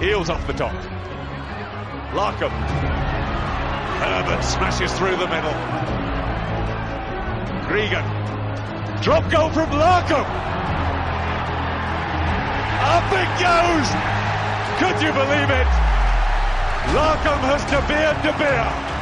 [0.00, 0.74] Eales off the top.
[2.12, 2.52] Larkham.
[4.00, 5.56] Herbert smashes through the middle.
[7.64, 8.04] Gregan.
[9.02, 10.26] Drop goal from Larkham.
[12.92, 13.88] Up it goes.
[14.76, 15.68] Could you believe it?
[16.92, 18.95] Larkham has De Beer De Beer.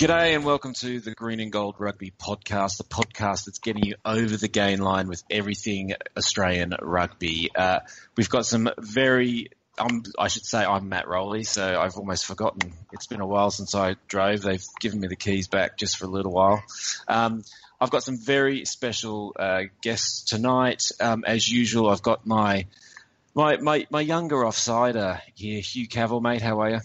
[0.00, 3.96] G'day and welcome to the Green and Gold Rugby Podcast, the podcast that's getting you
[4.02, 7.50] over the gain line with everything Australian rugby.
[7.54, 7.80] Uh,
[8.16, 12.72] we've got some very, um, I should say I'm Matt Rowley, so I've almost forgotten.
[12.92, 14.40] It's been a while since I drove.
[14.40, 16.64] They've given me the keys back just for a little while.
[17.06, 17.44] Um,
[17.78, 20.92] I've got some very special uh, guests tonight.
[20.98, 22.64] Um, as usual, I've got my,
[23.34, 26.40] my my my younger offsider here, Hugh Cavill, mate.
[26.40, 26.80] How are you?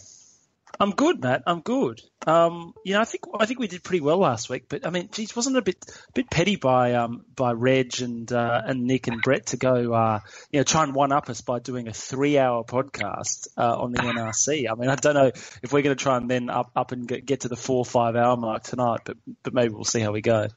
[0.79, 1.43] I'm good, Matt.
[1.47, 2.02] I'm good.
[2.27, 4.89] Um, you know, I think I think we did pretty well last week, but I
[4.89, 8.61] mean, geez, wasn't it a bit a bit petty by um, by Reg and uh,
[8.65, 10.20] and Nick and Brett to go, uh,
[10.51, 13.91] you know, try and one up us by doing a three hour podcast uh, on
[13.91, 14.65] the NRC.
[14.70, 17.07] I mean, I don't know if we're going to try and then up up and
[17.07, 20.12] get, get to the four five hour mark tonight, but but maybe we'll see how
[20.12, 20.48] we go.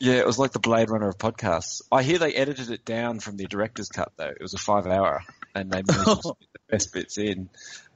[0.00, 1.82] Yeah, it was like the Blade Runner of podcasts.
[1.92, 4.30] I hear they edited it down from the director's cut though.
[4.30, 5.22] It was a five hour,
[5.54, 7.50] and they managed to get the best bits in.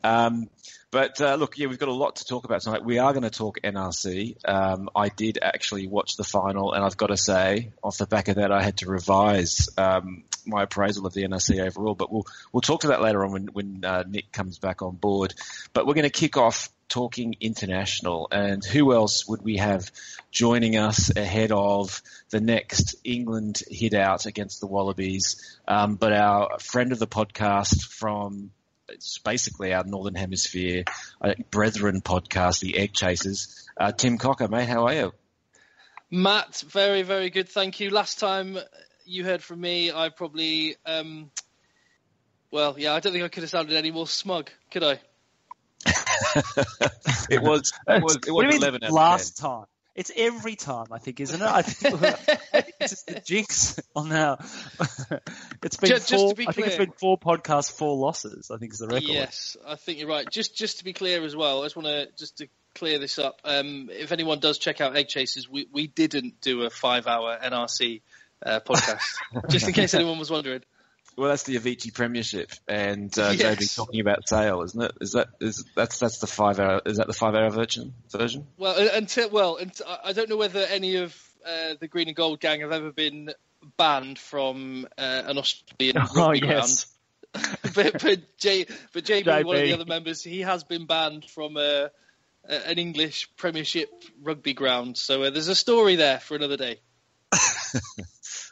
[0.05, 0.51] Um,
[0.91, 2.85] but uh, look, yeah, we've got a lot to talk about tonight.
[2.85, 4.37] We are going to talk NRC.
[4.45, 8.29] Um, I did actually watch the final, and I've got to say, off the back
[8.29, 11.97] of that, I had to revise um, my appraisal of the NRC overall.
[11.97, 14.95] But we'll we'll talk to that later on when when uh, Nick comes back on
[14.95, 15.35] board.
[15.73, 19.91] But we're going to kick off talking international, and who else would we have
[20.31, 25.59] joining us ahead of the next England hit out against the Wallabies?
[25.67, 28.53] Um, but our friend of the podcast from
[28.95, 30.85] it's basically our Northern Hemisphere
[31.21, 33.69] uh, brethren podcast, the Egg Chasers.
[33.77, 35.13] Uh, Tim Cocker, mate, how are you?
[36.11, 37.49] Matt, very, very good.
[37.49, 37.91] Thank you.
[37.91, 38.57] Last time
[39.05, 41.31] you heard from me, I probably, um,
[42.51, 45.01] well, yeah, I don't think I could have sounded any more smug, could I?
[47.29, 47.73] it was.
[47.89, 48.17] It was.
[48.27, 48.81] It was eleven.
[48.91, 49.67] Last time.
[49.95, 51.47] It's every time, I think, isn't it?
[51.47, 52.03] I think,
[52.81, 54.39] it's just the jinx on now.
[55.63, 58.51] it's been just, four, just I think it's been four podcasts, four losses.
[58.51, 59.05] I think is the record.
[59.05, 60.29] Yes, I think you're right.
[60.29, 63.21] Just just to be clear as well, I just want to just to clear this
[63.21, 63.41] up.
[63.45, 67.39] Um, if anyone does check out Egg Chasers, we we didn't do a five hour
[67.41, 68.03] NRC
[68.45, 69.05] uh, podcast,
[69.49, 70.63] just in case anyone was wondering.
[71.17, 73.57] Well, that's the Aviva Premiership, and uh, yes.
[73.57, 74.93] JB talking about Sale, isn't it?
[75.01, 76.83] Is that is that's that's the five hour?
[76.85, 77.95] Is that the five hour version?
[78.11, 78.47] Version?
[78.57, 81.17] Well, until well, until, I don't know whether any of
[81.47, 83.31] uh, the Green and Gold gang have ever been
[83.77, 86.87] banned from uh, an Australian oh, rugby yes.
[87.33, 87.57] ground.
[87.75, 91.25] but but, J, but JB, JB, one of the other members, he has been banned
[91.25, 91.89] from uh,
[92.49, 93.91] an English Premiership
[94.23, 94.97] rugby ground.
[94.97, 96.81] So uh, there's a story there for another day.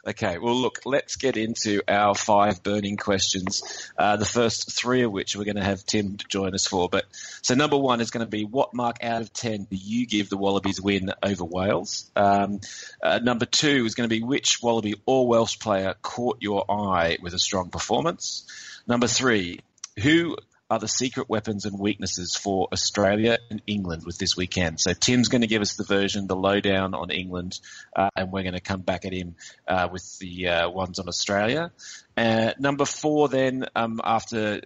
[0.05, 3.63] Okay, well, look, let's get into our five burning questions.
[3.97, 6.89] Uh, the first three of which we're going to have Tim join us for.
[6.89, 7.05] But
[7.41, 10.29] so number one is going to be what mark out of ten do you give
[10.29, 12.11] the Wallabies win over Wales?
[12.17, 12.59] Um,
[13.01, 17.17] uh, number two is going to be which Wallaby or Welsh player caught your eye
[17.21, 18.45] with a strong performance?
[18.85, 19.61] Number three,
[20.01, 20.35] who
[20.73, 24.79] are the secret weapons and weaknesses for Australia and England with this weekend.
[24.79, 27.59] So Tim's going to give us the version, the lowdown on England,
[27.95, 29.35] uh, and we're going to come back at him
[29.67, 31.71] uh, with the uh, ones on Australia.
[32.17, 34.61] Uh, number four, then um, after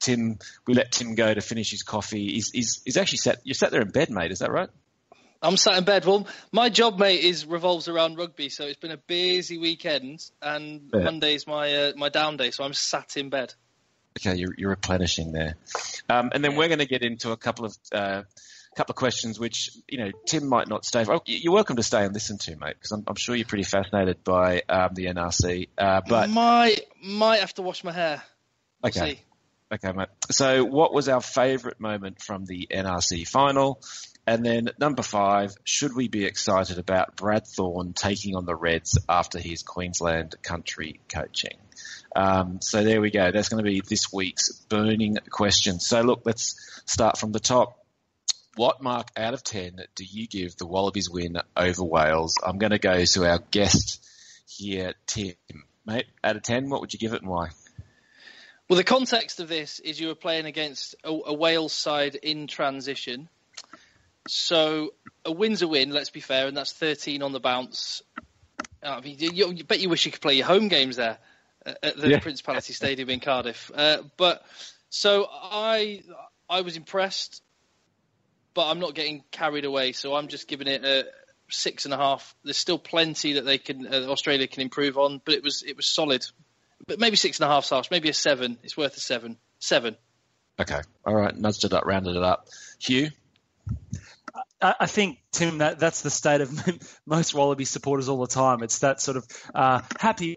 [0.00, 2.32] Tim, we let Tim go to finish his coffee.
[2.32, 3.40] He's, he's, he's actually sat.
[3.44, 4.32] You sat there in bed, mate.
[4.32, 4.70] Is that right?
[5.42, 6.06] I'm sat in bed.
[6.06, 10.88] Well, my job, mate, is revolves around rugby, so it's been a busy weekend, and
[10.94, 11.00] yeah.
[11.00, 13.52] Monday's my uh, my down day, so I'm sat in bed.
[14.18, 15.56] Okay, you're, you're replenishing there.
[16.08, 18.22] Um, and then we're going to get into a couple of uh,
[18.76, 21.04] couple of questions, which you know Tim might not stay.
[21.04, 21.14] For.
[21.14, 23.64] Oh, you're welcome to stay and listen to, mate, because I'm, I'm, sure you're pretty
[23.64, 25.68] fascinated by um, the NRC.
[25.76, 28.22] Uh, but might might have to wash my hair.
[28.82, 29.14] We'll okay.
[29.14, 29.20] See.
[29.72, 30.08] Okay, mate.
[30.30, 33.80] So, what was our favourite moment from the NRC final?
[34.26, 38.96] And then number five, should we be excited about Brad Thorn taking on the Reds
[39.08, 41.56] after his Queensland country coaching?
[42.14, 43.32] Um, so there we go.
[43.32, 45.80] That's going to be this week's burning question.
[45.80, 47.78] So look, let's start from the top.
[48.54, 52.38] What mark out of 10 do you give the Wallabies win over Wales?
[52.44, 54.06] I'm going to go to our guest
[54.46, 55.34] here, Tim.
[55.86, 57.48] Mate, out of 10, what would you give it and why?
[58.68, 62.46] Well, the context of this is you were playing against a, a Wales side in
[62.46, 63.28] transition.
[64.28, 68.02] So a win's a win, let's be fair, and that's 13 on the bounce.
[68.82, 71.18] I mean, you, you bet you wish you could play your home games there
[71.64, 72.18] at the yeah.
[72.18, 73.70] Principality Stadium in Cardiff.
[73.74, 74.44] Uh, but
[74.90, 76.02] so I
[76.48, 77.42] I was impressed,
[78.54, 79.92] but I'm not getting carried away.
[79.92, 81.06] So I'm just giving it a
[81.50, 82.34] six and a half.
[82.44, 85.76] There's still plenty that they can uh, Australia can improve on, but it was it
[85.76, 86.24] was solid.
[86.86, 88.58] But maybe six and a half stars, maybe a seven.
[88.64, 89.38] It's worth a seven.
[89.60, 89.96] seven.
[90.60, 92.48] Okay, all right, nudged it up, rounded it up.
[92.78, 93.10] Hugh.
[94.62, 96.52] I think Tim, that that's the state of
[97.06, 98.62] most Wallaby supporters all the time.
[98.62, 100.36] It's that sort of uh, happy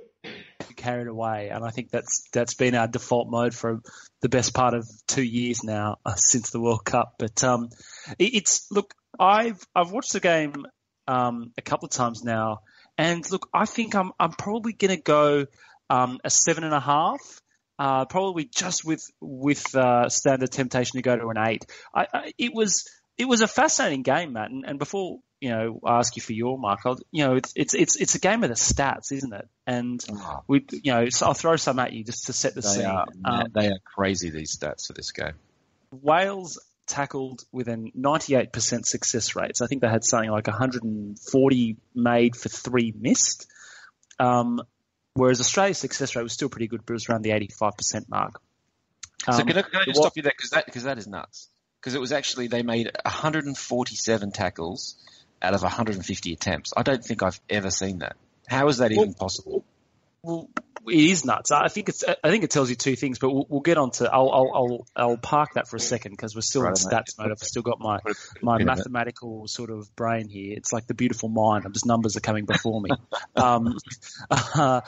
[0.75, 3.81] carried away, and I think that's that's been our default mode for
[4.21, 7.15] the best part of two years now uh, since the World Cup.
[7.19, 7.69] But um,
[8.17, 10.65] it, it's look, I've I've watched the game
[11.07, 12.61] um, a couple of times now,
[12.97, 15.45] and look, I think I'm I'm probably going to go
[15.89, 17.19] um, a seven and a half.
[17.77, 21.65] Uh, probably just with with uh, standard temptation to go to an eight.
[21.93, 22.85] I, I, it was
[23.17, 24.51] it was a fascinating game, Matt.
[24.51, 26.79] And, and before you know, I ask you for your mark.
[26.85, 29.47] I'll, you know, it's it's it's it's a game of the stats, isn't it?
[29.67, 30.43] And oh.
[30.47, 32.85] we, you know, so I'll throw some at you just to set the they scene.
[32.85, 35.33] Are, um, they are crazy these stats for this game.
[35.91, 39.57] Wales tackled with a 98% success rate.
[39.57, 43.47] So I think they had something like 140 made for three missed.
[44.19, 44.61] Um,
[45.13, 48.41] whereas Australia's success rate was still pretty good, but it was around the 85% mark.
[49.27, 51.07] Um, so can I, can I just stop you there because that because that is
[51.07, 51.49] nuts
[51.85, 54.95] because it was actually they made 147 tackles
[55.39, 56.73] out of 150 attempts.
[56.75, 58.15] I don't think I've ever seen that.
[58.47, 59.63] How is that well, even possible?
[60.23, 60.49] Well,
[60.87, 61.51] it is nuts.
[61.51, 62.03] I think it's.
[62.03, 64.11] I think it tells you two things, but we'll, we'll get on to.
[64.11, 67.19] I'll, I'll, I'll, I'll park that for a second because we're still right, in stats
[67.19, 67.29] mate.
[67.31, 67.99] I've still got my
[68.41, 70.55] my mathematical sort of brain here.
[70.57, 71.65] It's like the beautiful mind.
[71.65, 72.89] I'm just numbers are coming before me.
[73.35, 73.77] um,
[74.31, 74.81] uh,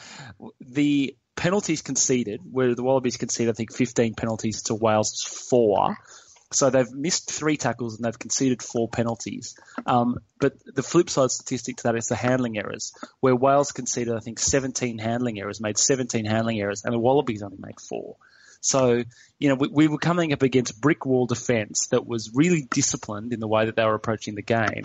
[0.60, 5.96] the penalties conceded, where the Wallabies conceded, I think 15 penalties to Wales four.
[6.50, 9.54] So they've missed three tackles and they've conceded four penalties.
[9.86, 14.14] Um, but the flip side statistic to that is the handling errors, where Wales conceded,
[14.14, 18.16] I think, 17 handling errors, made 17 handling errors, and the Wallabies only made four.
[18.60, 19.04] So,
[19.38, 23.32] you know, we, we were coming up against brick wall defence that was really disciplined
[23.32, 24.82] in the way that they were approaching the game.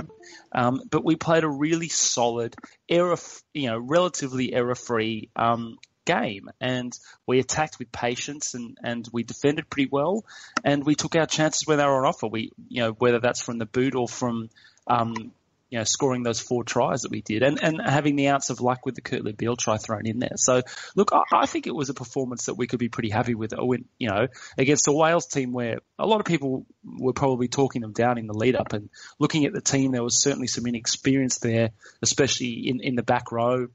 [0.51, 2.55] Um, but we played a really solid,
[2.87, 3.17] error,
[3.53, 6.49] you know, relatively error-free um, game.
[6.59, 6.97] And
[7.27, 10.25] we attacked with patience and, and we defended pretty well.
[10.63, 12.27] And we took our chances when they were on offer.
[12.27, 14.49] We, you know, whether that's from the boot or from,
[14.87, 15.31] um,
[15.73, 18.61] you know, scoring those four tries that we did and, and having the ounce of
[18.61, 20.33] luck with the Kurtley Beale try thrown in there.
[20.35, 20.61] So
[20.95, 23.53] look, I, I, think it was a performance that we could be pretty happy with.
[23.57, 27.81] When, you know, against a Wales team where a lot of people were probably talking
[27.81, 30.67] them down in the lead up and looking at the team, there was certainly some
[30.67, 31.71] inexperience there,
[32.03, 33.65] especially in, in the back row.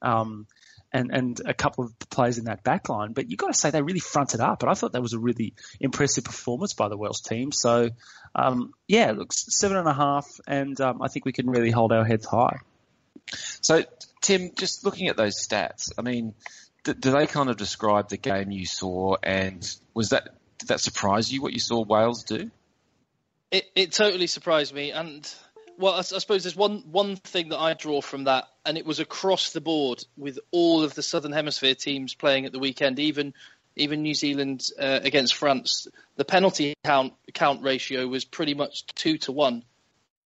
[0.00, 0.46] Um,
[0.92, 3.12] and, and a couple of players in that back line.
[3.12, 4.62] But you've got to say they really fronted up.
[4.62, 7.52] And I thought that was a really impressive performance by the Welsh team.
[7.52, 7.90] So,
[8.34, 10.26] um, yeah, looks seven and a half.
[10.46, 12.58] And um, I think we can really hold our heads high.
[13.60, 13.84] So,
[14.20, 16.34] Tim, just looking at those stats, I mean,
[16.84, 19.16] do, do they kind of describe the game you saw?
[19.22, 22.50] And was that did that surprise you what you saw Wales do?
[23.50, 24.90] It, it totally surprised me.
[24.90, 25.32] And
[25.78, 28.84] well, I, I, suppose there's one one thing that I draw from that, and it
[28.84, 32.98] was across the board with all of the Southern Hemisphere teams playing at the weekend,
[32.98, 33.32] even
[33.76, 35.86] even New Zealand uh, against France.
[36.16, 39.64] The penalty count count ratio was pretty much two to one,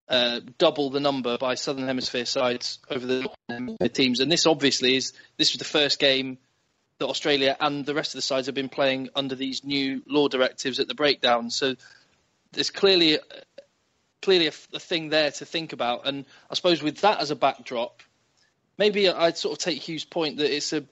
[0.09, 4.21] uh, double the number by Southern Hemisphere sides over the teams.
[4.21, 6.39] And this obviously is this was the first game
[6.99, 10.29] that Australia and the rest of the sides have been playing under these new law
[10.29, 11.51] directives at the breakdown.
[11.51, 11.75] So
[12.53, 13.19] there's clearly
[14.23, 16.07] clearly a, a, thing there to think about.
[16.07, 18.03] And I suppose with that as a backdrop,
[18.79, 20.85] maybe I'd sort of take Hugh's point that it's a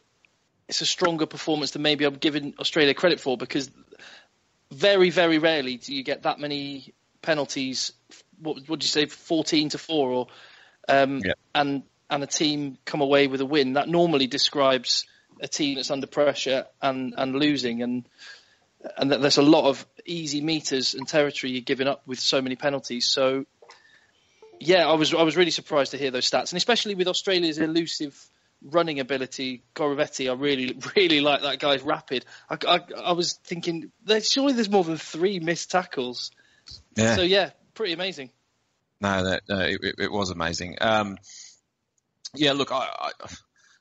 [0.69, 3.71] it's a stronger performance than maybe I'm giving Australia credit for because
[4.71, 7.93] very very rarely do you get that many penalties.
[8.39, 10.27] What would you say, fourteen to four, or
[10.89, 11.33] um, yeah.
[11.55, 13.75] and and a team come away with a win?
[13.75, 15.07] That normally describes
[15.41, 18.09] a team that's under pressure and and losing and
[18.97, 22.41] and that there's a lot of easy meters and territory you're giving up with so
[22.41, 23.07] many penalties.
[23.07, 23.45] So,
[24.59, 27.59] yeah, I was I was really surprised to hear those stats, and especially with Australia's
[27.59, 28.19] elusive
[28.63, 32.25] running ability, Koroibete, I really really like that guy's rapid.
[32.49, 36.31] I, I, I was thinking, there's, surely there's more than three missed tackles.
[36.97, 37.17] Yeah.
[37.17, 38.31] So yeah, pretty amazing.
[39.01, 40.77] No, that, no, it, it, was amazing.
[40.81, 41.17] Um,
[42.35, 43.29] yeah, look, I, I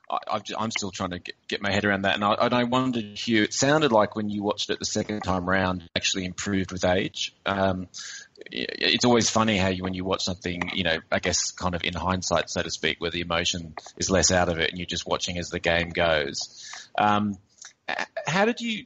[0.10, 2.16] I, am still trying to get, get, my head around that.
[2.16, 5.22] And I, and I, wondered, Hugh, it sounded like when you watched it the second
[5.22, 7.36] time round, actually improved with age.
[7.46, 7.88] Um,
[8.51, 11.84] it's always funny how you, when you watch something, you know, I guess kind of
[11.84, 14.86] in hindsight, so to speak, where the emotion is less out of it and you're
[14.86, 16.72] just watching as the game goes.
[16.98, 17.38] Um,
[18.25, 18.86] how did you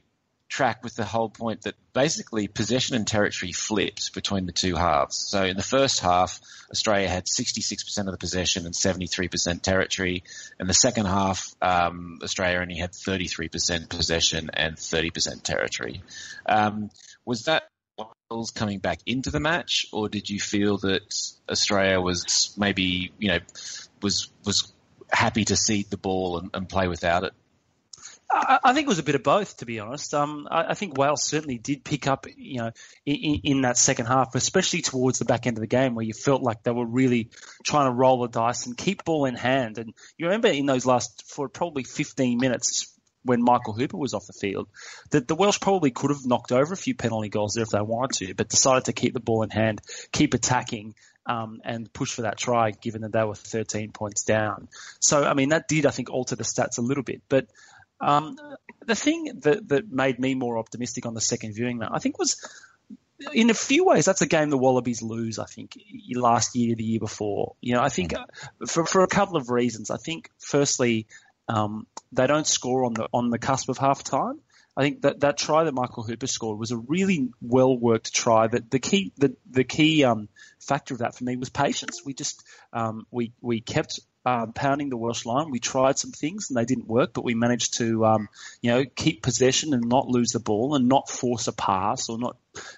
[0.54, 5.16] track with the whole point that basically possession and territory flipped between the two halves.
[5.16, 10.22] So in the first half, Australia had 66% of the possession and 73% territory.
[10.60, 16.04] In the second half, um, Australia only had 33% possession and 30% territory.
[16.46, 16.90] Um,
[17.24, 17.64] was that
[18.30, 23.28] Wales coming back into the match, or did you feel that Australia was maybe, you
[23.28, 23.40] know,
[24.02, 24.72] was was
[25.10, 27.32] happy to cede the ball and, and play without it?
[28.30, 30.12] I, think it was a bit of both, to be honest.
[30.14, 32.70] Um, I, I think Wales certainly did pick up, you know,
[33.06, 36.14] in, in that second half, especially towards the back end of the game, where you
[36.14, 37.30] felt like they were really
[37.64, 39.78] trying to roll the dice and keep ball in hand.
[39.78, 42.92] And you remember in those last for probably 15 minutes
[43.24, 44.68] when Michael Hooper was off the field,
[45.10, 47.80] that the Welsh probably could have knocked over a few penalty goals there if they
[47.80, 49.80] wanted to, but decided to keep the ball in hand,
[50.12, 50.94] keep attacking,
[51.26, 54.68] um, and push for that try, given that they were 13 points down.
[55.00, 57.22] So, I mean, that did, I think, alter the stats a little bit.
[57.28, 57.46] But
[58.00, 58.36] um,
[58.86, 62.18] the thing that, that made me more optimistic on the second viewing, that I think,
[62.18, 62.36] was
[63.32, 65.38] in a few ways, that's a game the Wallabies lose.
[65.38, 65.78] I think
[66.14, 67.54] last year, the year before.
[67.60, 68.14] You know, I think
[68.66, 69.90] for for a couple of reasons.
[69.90, 71.06] I think firstly,
[71.48, 74.40] um, they don't score on the on the cusp of half time.
[74.76, 78.48] I think that that try that Michael Hooper scored was a really well worked try.
[78.48, 82.02] That the key the the key um, factor of that for me was patience.
[82.04, 85.50] We just um, we we kept um, pounding the Welsh line.
[85.50, 88.28] We tried some things and they didn't work, but we managed to, um,
[88.62, 92.18] you know, keep possession and not lose the ball and not force a pass or
[92.18, 92.36] not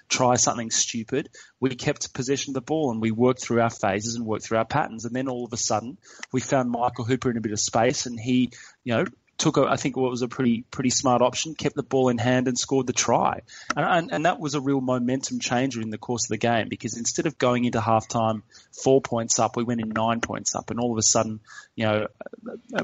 [0.09, 1.29] try something stupid.
[1.59, 4.57] We kept possession of the ball and we worked through our phases and worked through
[4.57, 5.05] our patterns.
[5.05, 5.97] And then all of a sudden,
[6.31, 8.51] we found Michael Hooper in a bit of space and he,
[8.83, 9.05] you know,
[9.37, 12.17] took a, I think what was a pretty pretty smart option, kept the ball in
[12.17, 13.41] hand and scored the try,
[13.75, 16.67] and, and, and that was a real momentum changer in the course of the game
[16.69, 18.41] because instead of going into halftime
[18.83, 21.39] four points up, we went in nine points up, and all of a sudden,
[21.75, 22.07] you know,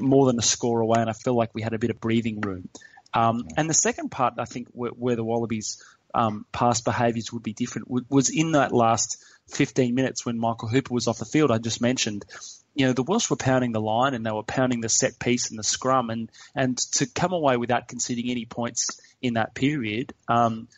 [0.00, 2.40] more than a score away, and I feel like we had a bit of breathing
[2.40, 2.68] room.
[3.12, 5.82] Um, and the second part, I think, where, where the Wallabies
[6.14, 10.94] um, past behaviours would be different was in that last 15 minutes when Michael Hooper
[10.94, 11.50] was off the field.
[11.50, 12.24] I just mentioned
[12.74, 15.50] you know, the Welsh were pounding the line and they were pounding the set piece
[15.50, 20.12] and the scrum, and and to come away without conceding any points in that period,
[20.28, 20.68] um,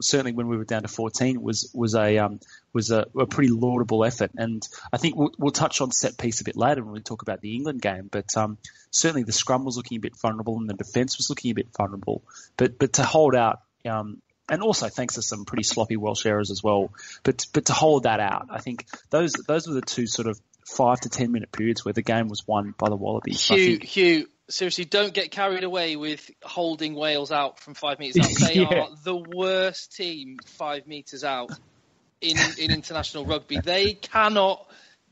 [0.00, 2.40] certainly when we were down to 14, was was a um,
[2.72, 4.30] was a, a, pretty laudable effort.
[4.36, 7.22] And I think we'll, we'll, touch on set piece a bit later when we talk
[7.22, 8.08] about the England game.
[8.10, 8.58] But um,
[8.90, 11.68] certainly the scrum was looking a bit vulnerable and the defence was looking a bit
[11.76, 12.22] vulnerable.
[12.56, 13.60] But but to hold out.
[13.84, 16.92] Um, and also thanks to some pretty sloppy Welsh errors as well.
[17.24, 20.40] But but to hold that out, I think those those were the two sort of
[20.66, 23.46] five to ten minute periods where the game was won by the Wallabies.
[23.46, 28.40] Hugh, Hugh, seriously, don't get carried away with holding Wales out from five metres out.
[28.48, 28.80] They yeah.
[28.82, 31.50] are the worst team five metres out
[32.20, 33.60] in, in international rugby.
[33.60, 34.66] They cannot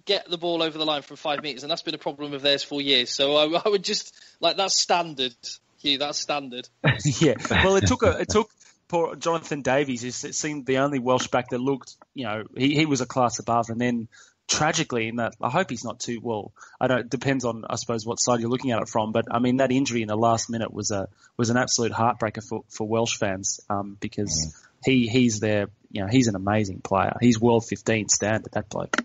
[0.04, 2.42] get the ball over the line from five metres, and that's been a problem of
[2.42, 3.11] theirs for years.
[3.11, 5.37] So I, I would just, like, that's standard,
[5.78, 6.68] Hugh, that's standard.
[7.04, 8.50] yeah, well, it took a, it took
[8.88, 12.87] poor Jonathan Davies, it seemed the only Welsh back that looked, you know, he, he
[12.87, 14.08] was a class above, and then
[14.48, 16.52] tragically in that I hope he's not too well.
[16.80, 17.00] I don't.
[17.00, 19.12] It depends on I suppose what side you're looking at it from.
[19.12, 22.46] But I mean that injury in the last minute was a was an absolute heartbreaker
[22.46, 24.68] for, for Welsh fans um, because mm.
[24.84, 27.16] he he's their you know he's an amazing player.
[27.20, 28.96] He's world 15 standard that bloke.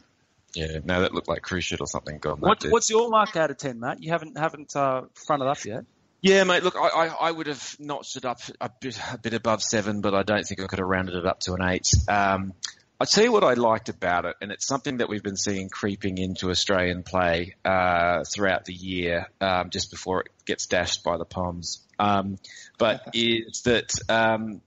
[0.54, 2.18] Yeah, no, that looked like Cruciate or something.
[2.18, 2.40] Gone.
[2.40, 4.02] What, what's your mark out of ten, Matt?
[4.02, 5.86] You haven't haven't uh, fronted up yet.
[6.22, 6.64] Yeah, mate.
[6.64, 10.02] Look, I, I, I, would have notched it up a bit, a bit above seven,
[10.02, 11.88] but I don't think I could have rounded it up to an eight.
[12.10, 12.54] Um,
[13.02, 15.70] I'll tell you what I liked about it, and it's something that we've been seeing
[15.70, 21.18] creeping into Australian play uh, throughout the year, um, just before it gets dashed by
[21.18, 21.88] the Poms.
[21.98, 22.40] Um,
[22.78, 24.60] but is that um,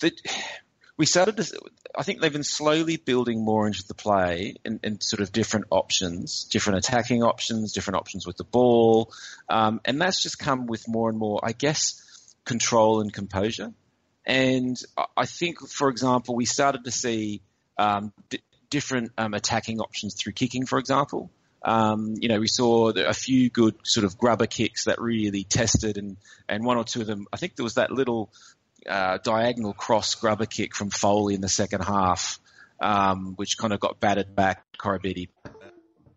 [0.00, 0.18] that
[0.96, 1.60] we started to?
[1.94, 5.66] I think they've been slowly building more into the play and, and sort of different
[5.68, 9.12] options, different attacking options, different options with the ball,
[9.50, 13.74] um, and that's just come with more and more, I guess, control and composure.
[14.24, 14.80] And
[15.14, 17.42] I think, for example, we started to see
[17.78, 21.30] um, d- different um, attacking options through kicking, for example.
[21.62, 25.98] Um, you know, we saw a few good sort of grubber kicks that really tested,
[25.98, 26.16] and
[26.48, 27.26] and one or two of them.
[27.32, 28.30] I think there was that little
[28.88, 32.40] uh, diagonal cross grubber kick from Foley in the second half,
[32.80, 34.64] um, which kind of got battered back.
[34.78, 35.28] Koroibete,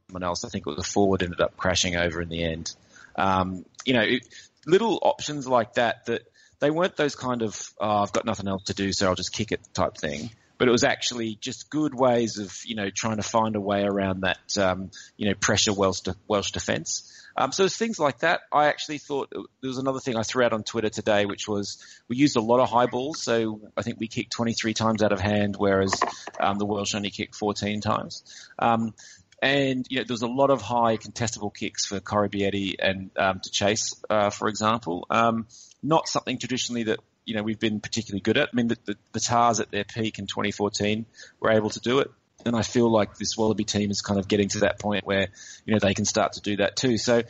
[0.07, 2.74] someone else, I think it was a forward, ended up crashing over in the end.
[3.17, 4.25] Um, you know, it,
[4.65, 6.22] little options like that that
[6.60, 9.33] they weren't those kind of oh, I've got nothing else to do, so I'll just
[9.33, 13.17] kick it type thing but it was actually just good ways of you know trying
[13.17, 17.10] to find a way around that um, you know pressure Welsh de- Welsh defence.
[17.36, 18.41] Um, so it's things like that.
[18.51, 21.83] I actually thought there was another thing I threw out on Twitter today, which was
[22.07, 23.24] we used a lot of high balls.
[23.24, 26.00] So I think we kicked 23 times out of hand, whereas
[26.39, 28.24] um, the Welsh only kicked 14 times.
[28.60, 28.93] Um,
[29.41, 33.39] and you know, there was a lot of high contestable kicks for Koroibete and um,
[33.41, 35.05] to chase, uh, for example.
[35.10, 35.48] Um,
[35.81, 38.50] not something traditionally that you know we've been particularly good at.
[38.51, 41.06] I mean, the, the, the Tahs at their peak in 2014
[41.39, 42.12] were able to do it,
[42.46, 45.27] and I feel like this Wallaby team is kind of getting to that point where
[45.65, 46.98] you know they can start to do that too.
[46.98, 47.24] So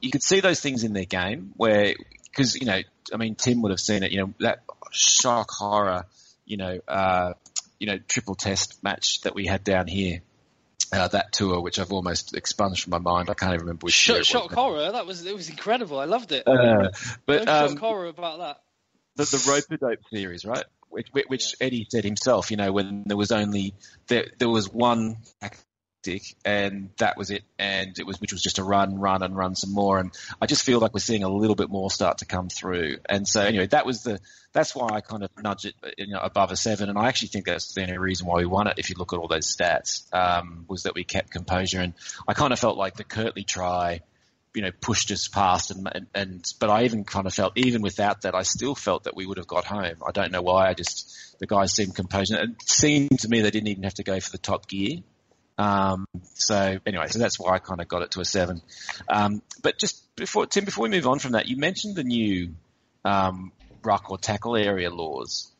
[0.00, 2.80] you could see those things in their game where because you know
[3.12, 4.12] I mean Tim would have seen it.
[4.12, 6.06] You know that shock horror,
[6.44, 7.34] you know, uh,
[7.78, 10.20] you know triple test match that we had down here
[10.92, 13.30] uh, that tour, which I've almost expunged from my mind.
[13.30, 13.94] I can't even remember which.
[13.94, 14.92] Shock, shock horror.
[14.92, 15.98] That was it was incredible.
[15.98, 16.46] I loved it.
[16.46, 16.90] Uh,
[17.26, 18.60] but no um, shock horror about that.
[19.20, 20.64] The, the to dope series, right?
[20.88, 23.74] Which, which Eddie said himself, you know, when there was only
[24.08, 28.56] there, there was one tactic, and that was it, and it was which was just
[28.56, 29.98] to run, run, and run some more.
[29.98, 30.10] And
[30.40, 32.96] I just feel like we're seeing a little bit more start to come through.
[33.08, 34.20] And so anyway, that was the
[34.52, 37.28] that's why I kind of nudge it you know, above a seven, and I actually
[37.28, 38.78] think that's the only reason why we won it.
[38.78, 41.92] If you look at all those stats, um, was that we kept composure, and
[42.26, 44.00] I kind of felt like the Kurtley try
[44.54, 47.82] you know, pushed us past and, and, and, but I even kind of felt, even
[47.82, 50.02] without that, I still felt that we would have got home.
[50.06, 50.68] I don't know why.
[50.68, 52.32] I just, the guys seemed composed.
[52.32, 54.98] And it seemed to me they didn't even have to go for the top gear.
[55.56, 58.60] Um, so anyway, so that's why I kind of got it to a seven.
[59.08, 62.54] Um, but just before, Tim, before we move on from that, you mentioned the new,
[63.04, 63.52] um,
[63.84, 65.52] ruck or tackle area laws.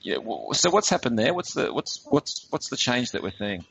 [0.00, 0.18] Yeah.
[0.52, 1.34] So what's happened there?
[1.34, 3.64] What's the, what's, what's, what's the change that we're seeing?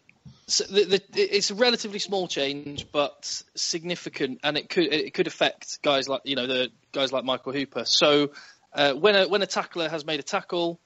[0.48, 5.26] So the, the, it's a relatively small change, but significant, and it could it could
[5.26, 7.84] affect guys like you know the guys like Michael Hooper.
[7.86, 8.32] So
[8.74, 10.80] uh, when a when a tackler has made a tackle,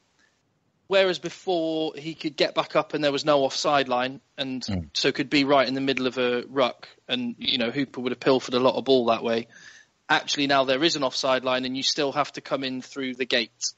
[0.87, 4.89] whereas before he could get back up and there was no offside line, and Mm.
[4.93, 8.13] so could be right in the middle of a ruck, and you know Hooper would
[8.13, 9.47] have pilfered a lot of ball that way.
[10.07, 13.15] Actually, now there is an offside line, and you still have to come in through
[13.15, 13.73] the gate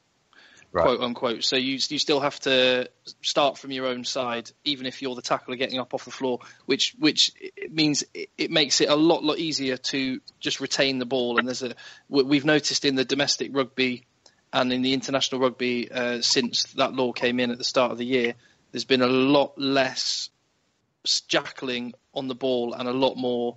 [0.72, 0.84] Right.
[0.84, 1.44] quote unquote.
[1.44, 2.88] So you you still have to
[3.20, 6.38] start from your own side, even if you're the tackler getting up off the floor,
[6.64, 10.98] which which it means it, it makes it a lot lot easier to just retain
[10.98, 11.38] the ball.
[11.38, 11.74] And there's a
[12.08, 14.06] we- we've noticed in the domestic rugby
[14.52, 17.98] and in the international rugby uh, since that law came in at the start of
[17.98, 18.34] the year,
[18.70, 20.30] there's been a lot less
[21.28, 23.56] jackling on the ball and a lot more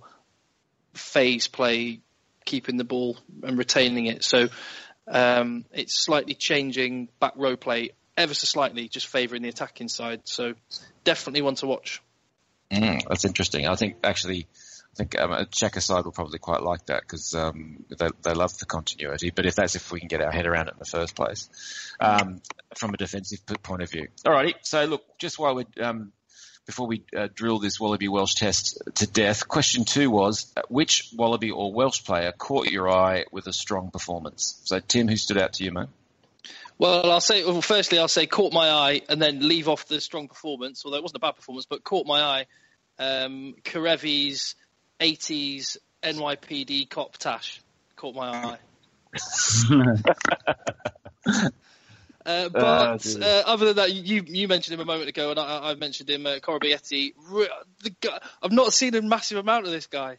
[0.94, 2.00] phase play,
[2.44, 4.24] keeping the ball and retaining it.
[4.24, 4.48] So
[5.08, 10.22] um, it's slightly changing back row play ever so slightly, just favouring the attacking side.
[10.24, 10.54] So
[11.04, 12.02] definitely one to watch.
[12.70, 13.66] Mm, that's interesting.
[13.66, 14.46] I think actually,
[14.92, 18.34] I think um, a Cheika side will probably quite like that because um, they they
[18.34, 19.30] love the continuity.
[19.30, 21.48] But if that's if we can get our head around it in the first place,
[22.00, 22.40] um,
[22.76, 24.08] from a defensive point of view.
[24.24, 24.54] Alrighty.
[24.62, 26.12] So look, just while we um,
[26.66, 31.10] before we uh, drill this Wallaby Welsh test to death, question two was uh, which
[31.16, 34.60] Wallaby or Welsh player caught your eye with a strong performance?
[34.64, 35.88] So Tim, who stood out to you, mate?
[36.78, 37.44] Well, I'll say.
[37.44, 40.82] Well, firstly, I'll say caught my eye, and then leave off the strong performance.
[40.84, 42.46] Although it wasn't a bad performance, but caught my eye.
[42.98, 44.54] Um, Kerevi's
[45.00, 47.60] 80s NYPD cop Tash
[47.94, 48.58] caught my eye.
[52.26, 53.22] Uh, but dear.
[53.22, 56.10] uh, other than that, you you mentioned him a moment ago, and I, I mentioned
[56.10, 57.14] him, uh, Koroibete.
[57.30, 57.48] Re-
[57.84, 60.18] The guy, I've not seen a massive amount of this guy.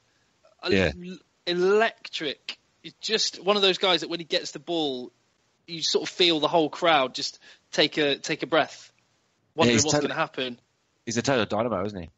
[0.70, 0.93] Yeah.
[1.46, 2.58] Electric.
[2.82, 5.12] He's just one of those guys that when he gets the ball,
[5.67, 7.39] you sort of feel the whole crowd just
[7.72, 8.91] take a take a breath,
[9.56, 10.60] wondering he's what's going to happen.
[11.06, 12.10] He's a total dynamo, isn't he?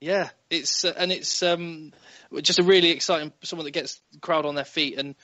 [0.00, 1.92] Yeah, it's uh, and it's um,
[2.42, 5.14] just a really exciting someone that gets the crowd on their feet and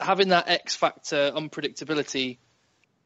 [0.00, 2.38] having that X factor unpredictability,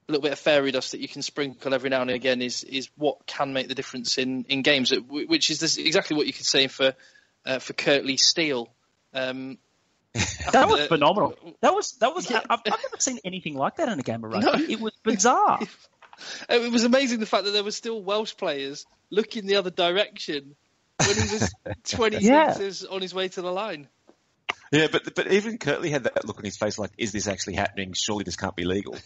[0.08, 2.88] little bit of fairy dust that you can sprinkle every now and again is is
[2.96, 4.92] what can make the difference in in games.
[5.08, 6.94] Which is this, exactly what you could say for
[7.46, 8.68] uh, for Kurtley Steele.
[9.14, 9.58] Um,
[10.52, 11.34] That was uh, phenomenal.
[11.60, 12.30] That was that was.
[12.30, 12.40] Yeah.
[12.48, 14.46] I've, I've never seen anything like that in a game of rugby.
[14.66, 14.72] No.
[14.72, 15.60] It was bizarre.
[16.48, 20.54] It was amazing the fact that there were still Welsh players looking the other direction
[20.98, 21.52] when he was
[21.84, 22.48] 20 Yeah.
[22.52, 23.88] meters on his way to the line.
[24.70, 27.54] Yeah, but but even Kurtley had that look on his face, like, "Is this actually
[27.54, 27.94] happening?
[27.94, 28.96] Surely this can't be legal."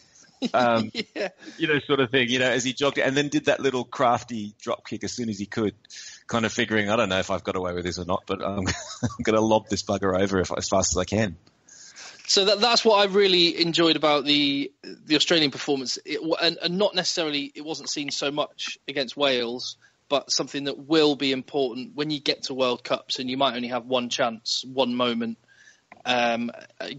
[0.53, 1.29] Um, yeah.
[1.57, 2.29] you know, sort of thing.
[2.29, 5.29] You know, as he jogged, and then did that little crafty drop kick as soon
[5.29, 5.75] as he could,
[6.27, 8.43] kind of figuring, I don't know if I've got away with this or not, but
[8.43, 8.67] I'm,
[9.03, 11.37] I'm going to lob this bugger over if, as fast as I can.
[12.27, 16.77] So that, that's what I really enjoyed about the the Australian performance, it, and, and
[16.77, 19.77] not necessarily it wasn't seen so much against Wales,
[20.09, 23.55] but something that will be important when you get to World Cups and you might
[23.55, 25.39] only have one chance, one moment.
[26.05, 26.51] Um,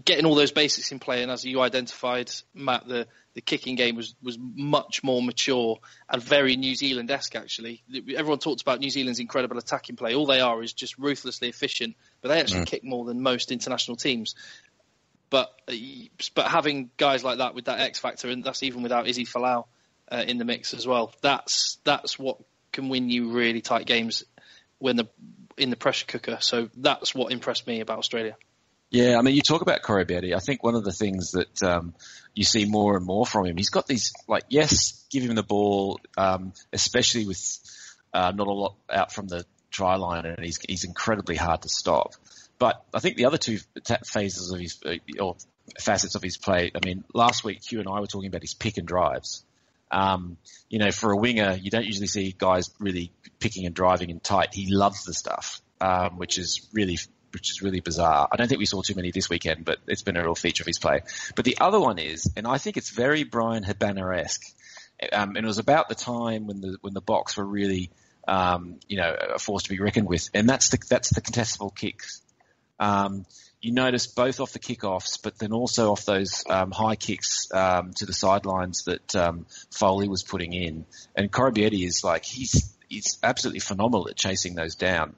[0.04, 3.06] getting all those basics in play, and as you identified, Matt, the,
[3.38, 5.78] the kicking game was, was much more mature
[6.10, 7.36] and very New Zealand-esque.
[7.36, 7.84] Actually,
[8.16, 10.16] everyone talks about New Zealand's incredible attacking play.
[10.16, 13.96] All they are is just ruthlessly efficient, but they actually kick more than most international
[13.96, 14.34] teams
[15.30, 15.52] but
[16.34, 19.66] but having guys like that with that X factor, and that's even without Izzy Folau
[20.10, 21.12] uh, in the mix as well.
[21.20, 22.38] That's that's what
[22.72, 24.24] can win you really tight games
[24.78, 25.08] when the
[25.56, 26.38] in the pressure cooker.
[26.40, 28.36] So that's what impressed me about Australia.
[28.90, 30.34] Yeah, I mean, you talk about Koroibete.
[30.34, 31.94] I think one of the things that um,
[32.34, 35.42] you see more and more from him, he's got these like, yes, give him the
[35.42, 37.38] ball, um, especially with
[38.14, 41.68] uh, not a lot out from the try line, and he's he's incredibly hard to
[41.68, 42.14] stop.
[42.58, 43.58] But I think the other two
[44.04, 45.36] phases of his uh, or
[45.78, 46.72] facets of his play.
[46.74, 49.44] I mean, last week Hugh and I were talking about his pick and drives.
[49.90, 54.10] Um, you know, for a winger, you don't usually see guys really picking and driving
[54.10, 54.48] and tight.
[54.52, 56.98] He loves the stuff, um, which is really
[57.38, 58.26] which is really bizarre.
[58.32, 60.64] I don't think we saw too many this weekend, but it's been a real feature
[60.64, 61.02] of his play.
[61.36, 64.42] But the other one is, and I think it's very Bryan Habana-esque,
[65.12, 67.90] um, and it was about the time when the when the Boks were really,
[68.26, 71.72] um, you know, a force to be reckoned with, and that's the that's the contestable
[71.72, 72.20] kicks.
[72.80, 73.24] Um,
[73.60, 77.92] you notice both off the kickoffs, but then also off those um, high kicks um,
[77.94, 80.86] to the sidelines that um, Foley was putting in.
[81.14, 85.14] And Koroibete is like he's he's absolutely phenomenal at chasing those down.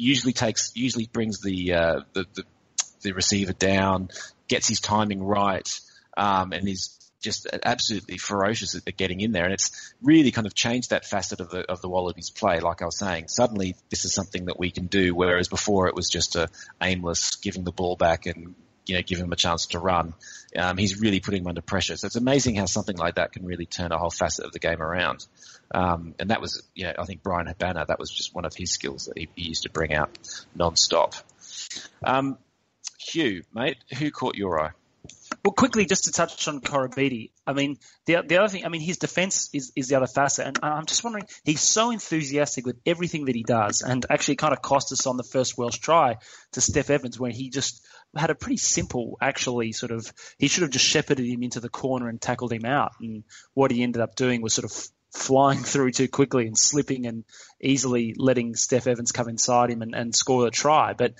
[0.00, 2.44] Usually takes usually brings the, uh, the, the
[3.02, 4.08] the receiver down,
[4.48, 5.68] gets his timing right,
[6.16, 9.44] um, and is just absolutely ferocious at getting in there.
[9.44, 12.60] And it's really kind of changed that facet of the, of the Wallabies play.
[12.60, 15.94] Like I was saying, suddenly this is something that we can do, whereas before it
[15.94, 16.48] was just a
[16.80, 18.54] aimless giving the ball back and,
[18.88, 20.14] you know, give him a chance to run.
[20.56, 21.96] Um, he's really putting him under pressure.
[21.96, 24.58] So it's amazing how something like that can really turn a whole facet of the
[24.58, 25.26] game around.
[25.70, 28.54] Um, and that was, you know, I think Bryan Habana, that was just one of
[28.54, 30.10] his skills that he, he used to bring out
[30.54, 31.14] non-stop.
[32.02, 32.38] Um,
[32.98, 34.70] Hugh, mate, who caught your eye?
[35.44, 38.80] Well, quickly, just to touch on Koroibete, I mean, the the other thing, I mean,
[38.80, 42.76] his defense is, is the other facet, and I'm just wondering, he's so enthusiastic with
[42.84, 46.16] everything that he does, and actually kind of cost us on the first Welsh try
[46.52, 50.62] to Steff Evans, where he just had a pretty simple, actually, sort of, he should
[50.62, 54.02] have just shepherded him into the corner and tackled him out, and what he ended
[54.02, 57.24] up doing was sort of flying through too quickly and slipping and
[57.60, 60.92] easily letting Steff Evans come inside him and, and score the try.
[60.92, 61.14] But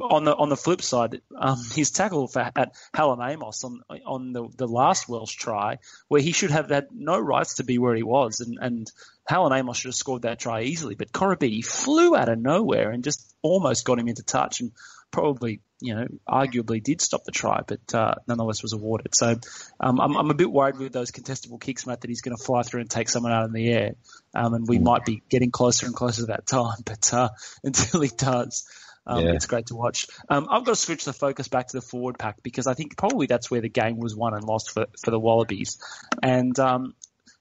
[0.00, 4.32] on the on the flip side, um, his tackle for, at Hallam Amos on on
[4.32, 7.94] the, the last Welsh try, where he should have had no rights to be where
[7.94, 8.90] he was, and and
[9.26, 13.02] Hallam Amos should have scored that try easily, but Koroibete flew out of nowhere and
[13.02, 14.70] just almost got him into touch, and
[15.14, 19.14] probably you know arguably did stop the try, but uh, nonetheless was awarded.
[19.14, 19.36] So
[19.78, 22.42] um, I'm I'm a bit worried with those contestable kicks, Matt, that he's going to
[22.42, 23.94] fly through and take someone out in the air,
[24.34, 24.84] um, and we hmm.
[24.84, 27.28] might be getting closer and closer to that time, but uh,
[27.62, 28.68] until he does.
[29.06, 29.32] Um, yeah.
[29.32, 30.06] It's great to watch.
[30.30, 32.96] Um, I've got to switch the focus back to the forward pack because I think
[32.96, 35.76] probably that's where the game was won and lost for, for the Wallabies.
[36.22, 36.94] And um,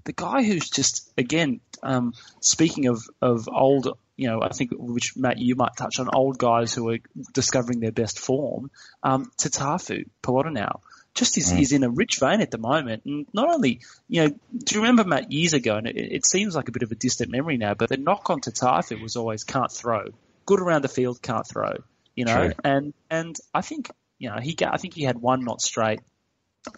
[0.03, 5.17] the guy who's just, again, um, speaking of, of old, you know, I think, which
[5.17, 6.99] Matt, you might touch on, old guys who are
[7.33, 8.69] discovering their best form,
[9.01, 10.79] um, Tatafu Polota
[11.15, 11.61] just is, mm.
[11.61, 13.03] is in a rich vein at the moment.
[13.05, 16.55] And not only, you know, do you remember Matt years ago, and it, it seems
[16.55, 19.43] like a bit of a distant memory now, but the knock on Tatafu was always
[19.43, 20.09] can't throw
[20.45, 21.73] good around the field, can't throw.
[22.15, 22.53] You know, True.
[22.63, 26.01] and and I think you know he I think he had one not straight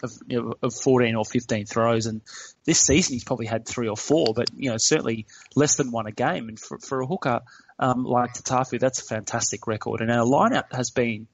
[0.02, 2.20] of, you know, of 14 or 15 throws, and
[2.64, 6.06] this season he's probably had three or four, but you know certainly less than one
[6.06, 6.48] a game.
[6.48, 7.40] And for, for a hooker
[7.78, 10.00] um, like Tatafu, that's a fantastic record.
[10.00, 11.26] And our lineup has been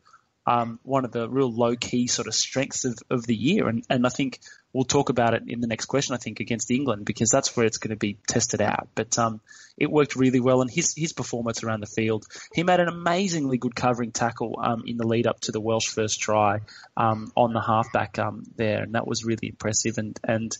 [0.46, 3.68] um, one of the real low key sort of strengths of, of the year.
[3.68, 4.40] And, and I think
[4.72, 7.66] we'll talk about it in the next question, I think, against England, because that's where
[7.66, 8.88] it's going to be tested out.
[8.94, 9.40] But um,
[9.76, 12.24] it worked really well, and his, his performance around the field,
[12.54, 15.88] he made an amazingly good covering tackle um, in the lead up to the Welsh
[15.88, 16.60] first try
[16.96, 19.98] um, on the halfback um, there, and that was really impressive.
[19.98, 20.56] And, and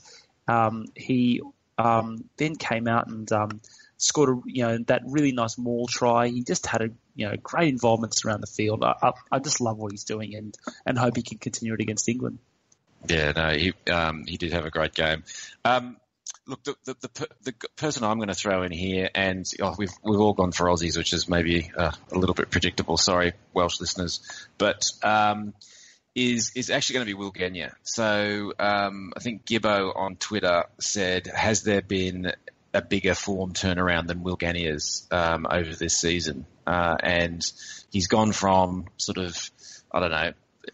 [0.47, 1.41] um, he
[1.77, 3.29] then came out and
[4.03, 6.29] scored a, you know that really nice maul try.
[6.29, 8.85] He just had a you know great involvement around the field.
[8.85, 11.81] I, I, I just love what he's doing and and hope he can continue it
[11.81, 12.39] against England.
[13.09, 15.23] Yeah, no, he um, he did have a great game.
[15.65, 15.97] Um,
[16.47, 19.93] look, the, the, the, the, person I'm going to throw in here, and oh, we've
[20.05, 22.97] we've all gone for Aussies, which is maybe uh, a little bit predictable.
[22.97, 24.21] Sorry, Welsh listeners,
[24.59, 25.55] but um,
[26.15, 27.75] is is actually going to be Will Genia.
[27.83, 32.33] So um, I think Gibbo on Twitter said, "Has there been
[32.75, 37.53] a bigger form turnaround than Will Genia's um, over this season?" Uh, and
[37.91, 39.51] he's gone from sort of
[39.93, 40.33] I don't know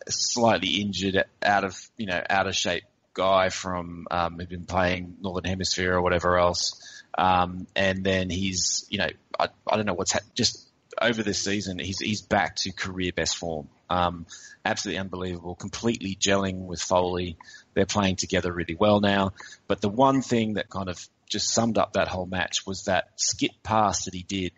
[0.09, 2.85] slightly injured, out of you know out of shape
[3.15, 8.87] guy from um, who'd been playing Northern Hemisphere or whatever else, um, and then he's
[8.89, 9.09] you know
[9.39, 10.65] I, I don't know what's ha- just
[11.01, 13.69] over this season he's he's back to career best form.
[13.91, 14.27] Um,
[14.65, 17.37] absolutely unbelievable, completely gelling with Foley.
[17.75, 19.33] They're playing together really well now.
[19.67, 23.11] But the one thing that kind of just summed up that whole match was that
[23.17, 24.53] skip pass that he did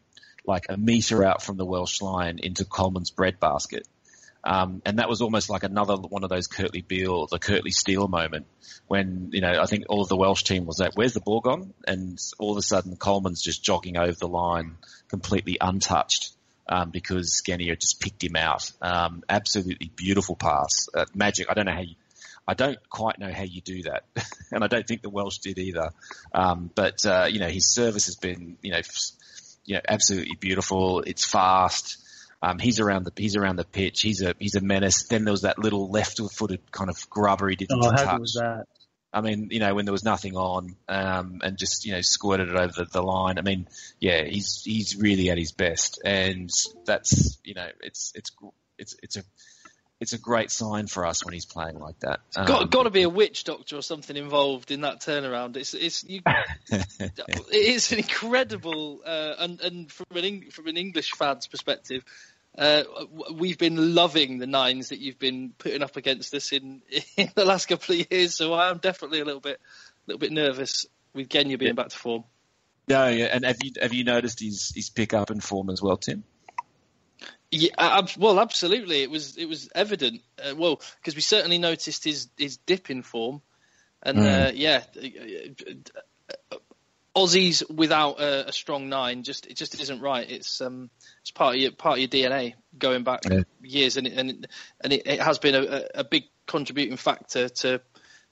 [0.47, 3.87] like a meter out from the Welsh line into Coleman's breadbasket.
[4.43, 8.09] Um, and that was almost like another one of those Kurtley Beale, the Kurtley Steele
[8.09, 8.47] moment
[8.89, 11.41] when, you know, I think all of the Welsh team was like, where's the ball
[11.41, 11.75] gone?
[11.87, 14.77] And all of a sudden Coleman's just jogging over the line
[15.09, 16.33] completely untouched.
[16.73, 18.71] Um, because Genia just picked him out.
[18.81, 20.89] Um, absolutely beautiful pass.
[20.95, 21.49] Uh, magic.
[21.51, 21.97] I don't know how you,
[22.51, 24.03] I don't quite know how you do that.
[24.51, 25.91] and I don't think the Welsh did either.
[26.35, 28.81] Um, but, uh, you know, his service has been, you know,
[29.65, 31.03] you know, absolutely beautiful.
[31.07, 31.99] It's fast.
[32.43, 34.01] Um, he's around the he's around the pitch.
[34.01, 35.05] He's a he's a menace.
[35.05, 38.19] Then there was that little left-footed kind of grubber he didn't oh, touch.
[38.19, 38.65] Was that?
[39.13, 42.49] I mean, you know, when there was nothing on, um, and just you know squirted
[42.49, 43.39] it over the, the, line.
[43.39, 43.69] I mean,
[44.01, 46.51] yeah, he's he's really at his best, and
[46.85, 48.31] that's you know, it's it's
[48.79, 49.23] it's it's a
[50.01, 52.21] it's a great sign for us when he's playing like that.
[52.35, 55.57] Um, got got to be a witch doctor or something involved in that turnaround.
[55.57, 56.23] It's it's you,
[56.71, 62.03] it's an incredible uh, and and from an from an English fan's perspective,
[62.57, 62.83] uh,
[63.35, 66.83] we've been loving the nines that you've been putting up against us in,
[67.17, 68.35] in the last couple of years.
[68.35, 71.89] So I am definitely a little bit, a little bit nervous with Genia being back
[71.89, 72.25] to form.
[72.89, 75.81] No, yeah, and have you have you noticed his his pick up in form as
[75.81, 76.25] well, Tim?
[77.53, 79.03] Yeah, well, absolutely.
[79.03, 80.23] It was it was evident.
[80.39, 83.43] Uh, well, because we certainly noticed his his dip in form,
[84.03, 84.49] and mm.
[84.49, 84.85] uh, yeah,
[87.15, 90.31] Aussies without a, a, strong nine just it just isn't right.
[90.31, 90.91] It's um
[91.23, 93.41] it's part of your part of your DNA going back yeah.
[93.63, 94.47] years, and it, and it,
[94.81, 97.81] and it, it has been a, a, big contributing factor to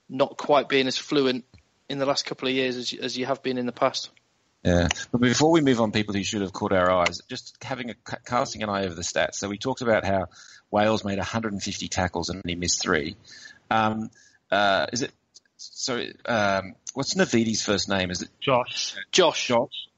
[0.08, 1.44] not quite being as fluent
[1.88, 4.10] in the last couple of years as as you have been in the past.
[4.68, 7.90] Yeah, but before we move on, people who should have caught our eyes, just having
[7.90, 7.94] a
[8.26, 9.36] casting an eye over the stats.
[9.36, 10.26] So we talked about how
[10.70, 13.16] Wales made 150 tackles and he missed three.
[13.70, 14.10] Um,
[14.50, 15.12] uh, is it
[15.56, 18.10] sorry, um, what's Navidi's first name?
[18.10, 18.94] Is it Josh?
[19.10, 19.46] Josh.
[19.46, 19.88] Josh.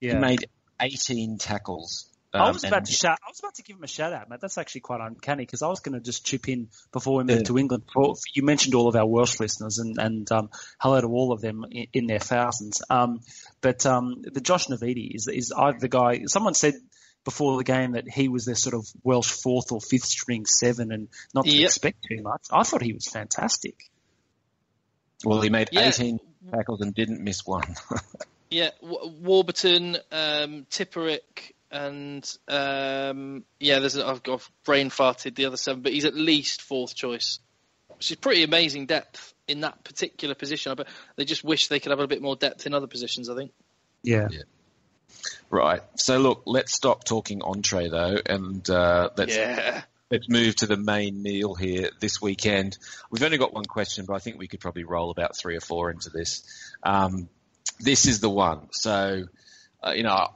[0.00, 0.14] Yeah.
[0.14, 0.46] He made
[0.80, 2.07] 18 tackles.
[2.34, 3.18] Um, I was about to shout.
[3.24, 4.40] I was about to give him a shout out, mate.
[4.40, 7.40] That's actually quite uncanny because I was going to just chip in before we moved
[7.40, 7.46] yeah.
[7.46, 7.84] to England.
[7.92, 11.40] For, you mentioned all of our Welsh listeners, and, and um, hello to all of
[11.40, 12.82] them in, in their thousands.
[12.90, 13.20] Um,
[13.62, 16.24] but um, the Josh Navidi is is the guy.
[16.26, 16.74] Someone said
[17.24, 20.92] before the game that he was their sort of Welsh fourth or fifth string seven,
[20.92, 21.66] and not to yep.
[21.66, 22.42] expect too much.
[22.52, 23.74] I thought he was fantastic.
[25.24, 25.88] Well, he made yeah.
[25.88, 26.20] 18
[26.52, 27.74] tackles and didn't miss one.
[28.50, 35.82] yeah, Warburton, um, Tipuric, and um, yeah, there's I've got brain farted the other seven,
[35.82, 37.38] but he's at least fourth choice,
[37.88, 40.74] which is pretty amazing depth in that particular position.
[40.76, 43.28] But they just wish they could have a bit more depth in other positions.
[43.28, 43.52] I think.
[44.02, 44.28] Yeah.
[44.30, 44.42] yeah.
[45.50, 45.82] Right.
[45.96, 49.82] So look, let's stop talking entree though, and uh, let's yeah.
[50.10, 52.78] Let's move to the main meal here this weekend.
[53.10, 55.60] We've only got one question, but I think we could probably roll about three or
[55.60, 56.42] four into this.
[56.82, 57.28] Um,
[57.78, 58.68] this is the one.
[58.70, 59.24] So,
[59.86, 60.28] uh, you know,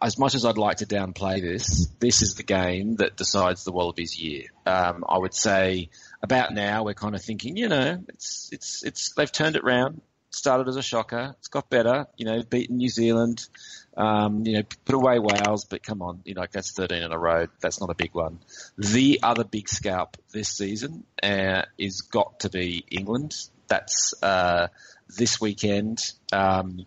[0.00, 3.72] as much as I'd like to downplay this, this is the game that decides the
[3.72, 4.44] Wallabies' year.
[4.66, 5.90] Um, I would say
[6.22, 10.00] about now we're kind of thinking, you know, it's it's it's they've turned it round.
[10.32, 12.06] Started as a shocker, it's got better.
[12.16, 13.44] You know, beaten New Zealand,
[13.96, 17.18] um, you know, put away Wales, but come on, you know, that's 13 in a
[17.18, 17.48] row.
[17.60, 18.38] That's not a big one.
[18.78, 23.34] The other big scalp this season uh, is got to be England.
[23.66, 24.68] That's uh,
[25.08, 26.12] this weekend.
[26.32, 26.86] Um,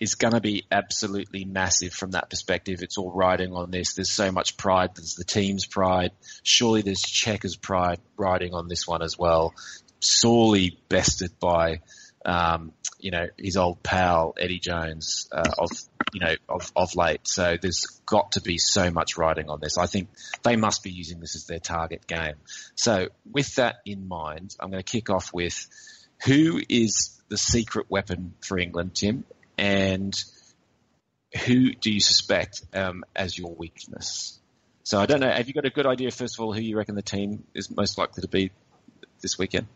[0.00, 2.82] is going to be absolutely massive from that perspective.
[2.82, 3.94] It's all riding on this.
[3.94, 4.90] There's so much pride.
[4.94, 6.12] There's the team's pride.
[6.42, 9.54] Surely there's Cheika's pride riding on this one as well.
[10.00, 11.80] Sorely bested by
[12.26, 15.70] um, you know, his old pal Eddie Jones uh, of
[16.12, 17.20] you know of, of late.
[17.22, 19.78] So there's got to be so much riding on this.
[19.78, 20.08] I think
[20.42, 22.34] they must be using this as their target game.
[22.74, 25.68] So with that in mind, I'm going to kick off with
[26.24, 29.24] who is the secret weapon for England, Tim,
[29.58, 30.14] and
[31.46, 34.38] who do you suspect um, as your weakness?
[34.82, 35.30] So I don't know.
[35.30, 37.70] Have you got a good idea, first of all, who you reckon the team is
[37.70, 38.52] most likely to be
[39.20, 39.66] this weekend?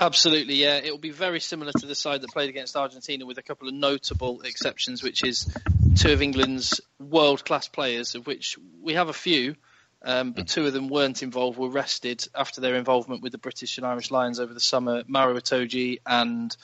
[0.00, 0.76] Absolutely, yeah.
[0.76, 3.68] It will be very similar to the side that played against Argentina, with a couple
[3.68, 5.50] of notable exceptions, which is
[5.96, 9.56] two of England's world-class players, of which we have a few,
[10.04, 13.78] um, but two of them weren't involved, were rested after their involvement with the British
[13.78, 15.02] and Irish Lions over the summer.
[15.06, 16.54] Maro Itoje and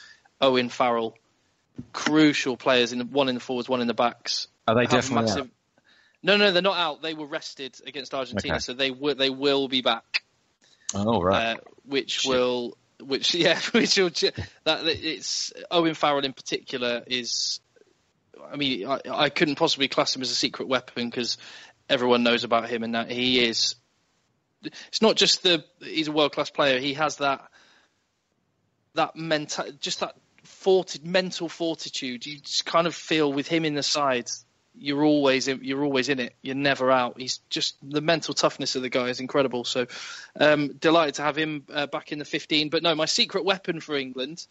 [0.40, 1.16] Owen Farrell,
[1.92, 4.48] crucial players, in one in the forwards, one in the backs.
[4.66, 5.44] Are they definitely massive...
[5.44, 5.50] out?
[6.22, 7.02] No, no, they're not out.
[7.02, 8.60] They were rested against Argentina, okay.
[8.60, 10.22] so they will they will be back.
[10.94, 11.56] Oh right.
[11.56, 12.30] Uh, which Shit.
[12.30, 14.10] will which yeah, which will,
[14.64, 17.60] that it's Owen Farrell in particular is.
[18.50, 21.38] I mean, I, I couldn't possibly class him as a secret weapon because
[21.88, 23.76] everyone knows about him and that he is.
[24.62, 26.78] It's not just the he's a world class player.
[26.78, 27.48] He has that
[28.94, 32.26] that mental, just that forti- mental fortitude.
[32.26, 34.28] You just kind of feel with him in the side
[34.74, 36.34] you're always in, you're always in it.
[36.42, 37.20] You're never out.
[37.20, 39.64] He's just the mental toughness of the guy is incredible.
[39.64, 39.86] So
[40.38, 42.70] um, delighted to have him uh, back in the 15.
[42.70, 44.46] But no, my secret weapon for England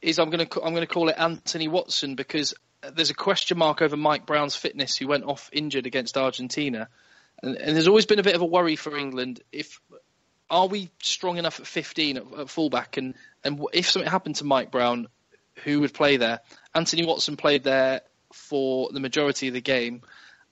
[0.00, 2.54] is I'm going to I'm going to call it Anthony Watson because
[2.94, 6.88] there's a question mark over Mike Brown's fitness, who went off injured against Argentina,
[7.42, 9.80] and, and there's always been a bit of a worry for England if.
[10.48, 12.96] Are we strong enough at 15 at, at fullback?
[12.96, 15.08] And, and if something happened to Mike Brown,
[15.64, 16.40] who would play there?
[16.74, 20.02] Anthony Watson played there for the majority of the game,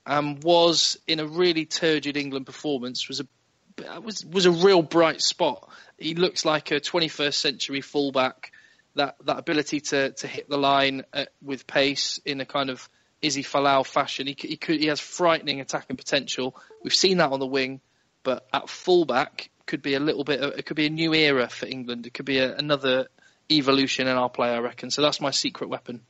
[0.07, 3.09] and was in a really turgid England performance.
[3.09, 5.69] Was a was was a real bright spot.
[5.99, 8.53] He looks like a 21st century fullback.
[8.95, 12.89] that that ability to to hit the line uh, with pace in a kind of
[13.23, 14.27] Izzy Folau fashion.
[14.27, 16.57] He, he could he has frightening attacking potential.
[16.83, 17.81] We've seen that on the wing,
[18.25, 20.43] but at fullback could be a little bit.
[20.43, 22.07] It could be a new era for England.
[22.07, 23.07] It could be a, another
[23.51, 24.91] evolution in our play, I reckon.
[24.91, 26.01] So that's my secret weapon.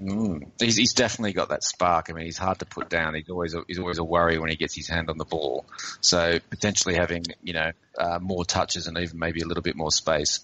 [0.00, 0.50] Mm.
[0.58, 2.10] He's, he's definitely got that spark.
[2.10, 3.14] I mean, he's hard to put down.
[3.14, 5.64] He's always a, he's always a worry when he gets his hand on the ball.
[6.00, 9.92] So potentially having you know uh, more touches and even maybe a little bit more
[9.92, 10.40] space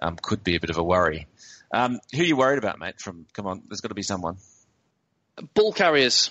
[0.00, 1.26] um, could be a bit of a worry.
[1.72, 3.00] Um, who are you worried about, mate?
[3.00, 4.38] From come on, there's got to be someone.
[5.54, 6.30] Ball carriers.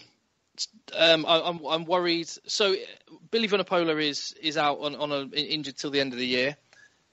[0.96, 2.30] Um, I, am I'm, I'm worried.
[2.48, 2.76] So
[3.32, 6.58] Billy Vunipola is is out on, on a, injured till the end of the year,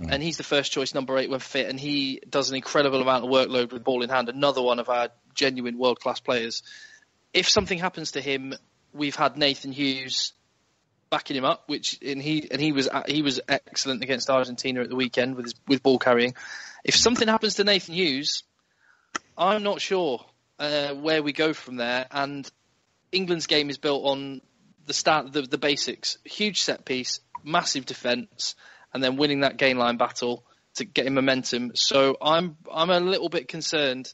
[0.01, 0.11] mm.
[0.11, 3.25] and he's the first choice number eight when fit, and he does an incredible amount
[3.25, 4.29] of workload with ball in hand.
[4.29, 6.63] Another one of our genuine world class players.
[7.33, 8.55] If something happens to him,
[8.93, 10.33] we've had Nathan Hughes
[11.11, 14.89] backing him up, which and he and he was he was excellent against Argentina at
[14.89, 16.35] the weekend with his, with ball carrying.
[16.85, 18.43] If something happens to Nathan Hughes,
[19.37, 20.25] I'm not sure
[20.59, 22.07] uh, where we go from there.
[22.11, 22.51] And
[23.13, 24.41] England's game is built on
[24.87, 28.55] the start, the, the basics: huge set piece, massive defence,
[28.93, 30.45] and then winning that gain line battle
[30.75, 31.73] to get in momentum.
[31.75, 34.13] So I'm I'm a little bit concerned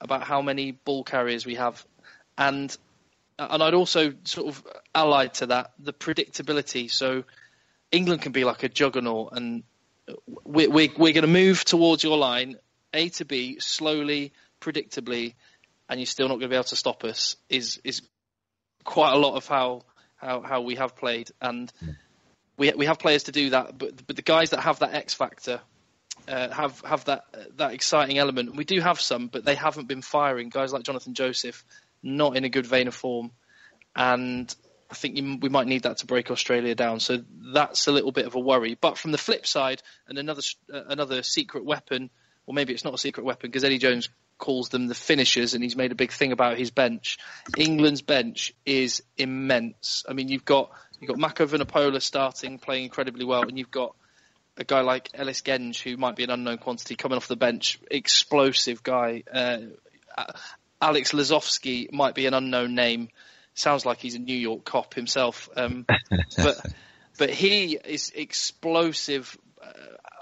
[0.00, 1.84] about how many ball carriers we have,
[2.36, 2.76] and
[3.38, 4.62] and I'd also sort of
[4.94, 6.90] allied to that the predictability.
[6.90, 7.24] So
[7.90, 9.62] England can be like a juggernaut, and
[10.44, 12.56] we're we're, we're going to move towards your line
[12.92, 15.34] A to B slowly, predictably,
[15.88, 17.36] and you're still not going to be able to stop us.
[17.48, 18.02] Is is
[18.84, 19.82] quite a lot of how
[20.16, 21.72] how how we have played, and
[22.56, 23.78] we we have players to do that.
[23.78, 25.60] But but the guys that have that X factor
[26.28, 27.24] uh, have have that
[27.56, 28.56] that exciting element.
[28.56, 30.48] We do have some, but they haven't been firing.
[30.48, 31.64] Guys like Jonathan Joseph,
[32.02, 33.30] not in a good vein of form,
[33.96, 34.54] and
[34.90, 37.00] I think you, we might need that to break Australia down.
[37.00, 37.22] So
[37.54, 38.76] that's a little bit of a worry.
[38.80, 42.10] But from the flip side, and another uh, another secret weapon,
[42.46, 44.08] or maybe it's not a secret weapon because Eddie Jones
[44.40, 47.18] calls them the finishers, and he's made a big thing about his bench.
[47.56, 50.04] England's bench is immense.
[50.08, 53.94] I mean, you've got you've got Mako Vunipola starting, playing incredibly well, and you've got
[54.56, 57.78] a guy like Ellis Genge, who might be an unknown quantity, coming off the bench,
[57.90, 59.22] explosive guy.
[59.32, 59.58] Uh,
[60.80, 63.08] Alex Lozowski might be an unknown name.
[63.54, 65.86] Sounds like he's a New York cop himself, um,
[66.36, 66.66] but
[67.18, 69.36] but he is explosive.
[69.70, 69.72] Uh,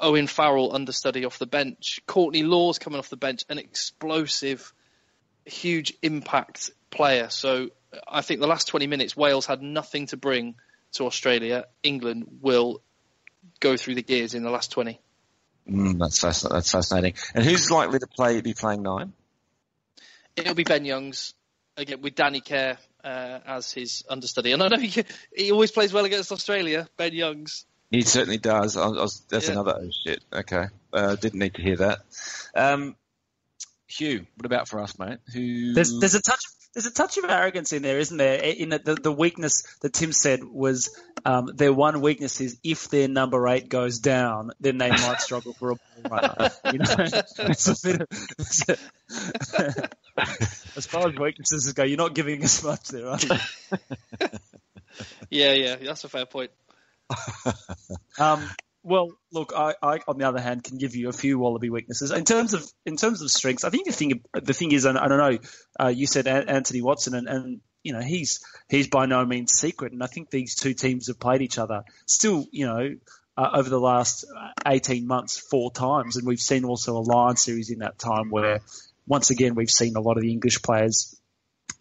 [0.01, 2.01] Owen Farrell understudy off the bench.
[2.07, 4.73] Courtney Lawes coming off the bench, an explosive,
[5.45, 7.29] huge impact player.
[7.31, 7.71] So
[8.07, 10.55] I think the last 20 minutes, Wales had nothing to bring
[10.93, 11.67] to Australia.
[11.83, 12.81] England will
[13.61, 15.01] go through the gears in the last 20.
[15.69, 17.15] Mm, that's that's fascinating.
[17.35, 19.13] And who's likely to play be playing nine?
[20.37, 21.35] It'll be Ben Youngs
[21.77, 24.53] again with Danny Care uh, as his understudy.
[24.53, 26.89] And I know he, he always plays well against Australia.
[26.97, 27.67] Ben Youngs.
[27.91, 28.77] He certainly does.
[28.77, 29.53] I was, that's yeah.
[29.53, 30.23] another oh shit.
[30.33, 32.01] Okay, uh, didn't need to hear that.
[32.55, 32.97] Um,
[33.87, 35.19] Hugh, what about for us, mate?
[35.33, 35.73] Who?
[35.73, 36.41] There's, there's a touch.
[36.75, 38.35] There's a touch of arrogance in there, isn't there?
[38.35, 42.89] In the, the, the weakness that Tim said was um, their one weakness is if
[42.91, 46.51] their number eight goes down, then they might struggle for a ball runner.
[46.67, 48.79] You know, it's a bit of,
[49.59, 49.89] a,
[50.77, 53.29] as far as weaknesses go, you're not giving us much there, are you?
[55.31, 56.51] yeah, yeah, that's a fair point.
[58.19, 58.49] um,
[58.83, 62.11] well, look, I, I, on the other hand, can give you a few Wallaby weaknesses
[62.11, 63.65] in terms of in terms of strengths.
[63.65, 65.39] I think the thing the thing is, and I don't know,
[65.81, 69.93] uh, you said Anthony Watson, and, and you know he's he's by no means secret,
[69.93, 72.95] and I think these two teams have played each other still, you know,
[73.37, 74.25] uh, over the last
[74.67, 78.61] eighteen months four times, and we've seen also a Lion series in that time where
[79.07, 81.19] once again we've seen a lot of the English players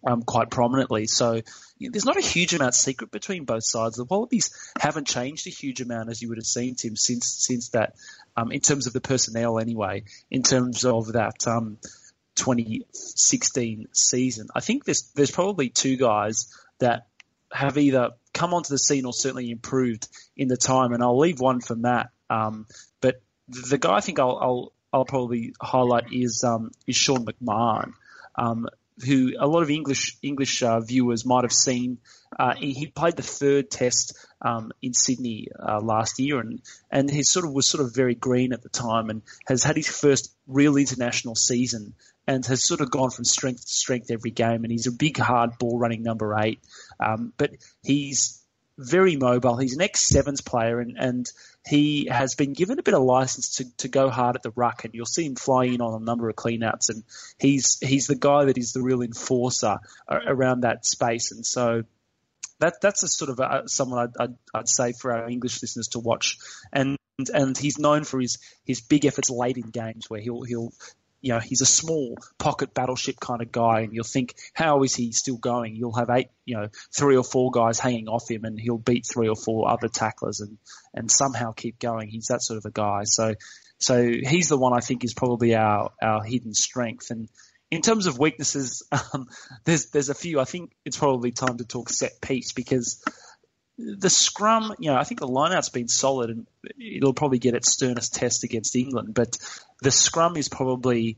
[0.06, 1.06] um, quite prominently.
[1.06, 1.42] So
[1.80, 3.96] there's not a huge amount secret between both sides.
[3.96, 7.70] The Wallabies haven't changed a huge amount, as you would have seen, Tim, since since
[7.70, 7.94] that.
[8.36, 11.78] Um, in terms of the personnel, anyway, in terms of that um,
[12.36, 17.06] 2016 season, I think there's there's probably two guys that
[17.52, 21.40] have either come onto the scene or certainly improved in the time, and I'll leave
[21.40, 22.10] one for Matt.
[22.30, 22.66] Um,
[23.00, 27.92] but the guy I think I'll, I'll I'll probably highlight is um, is Sean McMahon.
[28.36, 28.68] Um,
[29.04, 31.98] who a lot of English English uh, viewers might have seen.
[32.38, 36.60] Uh, he, played the third Test um, in Sydney uh, last year, and
[36.90, 39.76] and he sort of was sort of very green at the time, and has had
[39.76, 41.94] his first real international season,
[42.26, 45.16] and has sort of gone from strength to strength every game, and he's a big
[45.16, 46.60] hard ball running number eight,
[47.00, 47.52] um, but
[47.82, 48.42] he's
[48.78, 49.56] very mobile.
[49.56, 51.26] He's an ex sevens player, and and
[51.66, 54.84] he has been given a bit of license to, to go hard at the ruck,
[54.84, 57.02] and you'll see him fly in on a number of cleanouts, and
[57.38, 61.82] he's he's the guy that is the real enforcer around that space, and so
[62.60, 65.88] that that's a sort of a, someone I'd, I'd, I'd, say for our English listeners
[65.88, 66.38] to watch,
[66.72, 66.96] and
[67.34, 70.72] and he's known for his his big efforts late in games where he'll he'll
[71.20, 74.94] you know, he's a small pocket battleship kind of guy, and you'll think, how is
[74.94, 75.74] he still going?
[75.74, 79.06] You'll have eight, you know, three or four guys hanging off him, and he'll beat
[79.06, 80.58] three or four other tacklers, and
[80.94, 82.08] and somehow keep going.
[82.08, 83.02] He's that sort of a guy.
[83.04, 83.34] So,
[83.78, 87.10] so he's the one I think is probably our our hidden strength.
[87.10, 87.28] And
[87.70, 89.28] in terms of weaknesses, um,
[89.64, 90.40] there's there's a few.
[90.40, 93.02] I think it's probably time to talk set piece because
[93.78, 96.46] the scrum, you know, I think the lineout's been solid and
[96.78, 99.38] it'll probably get its sternest test against England, but
[99.80, 101.16] the scrum is probably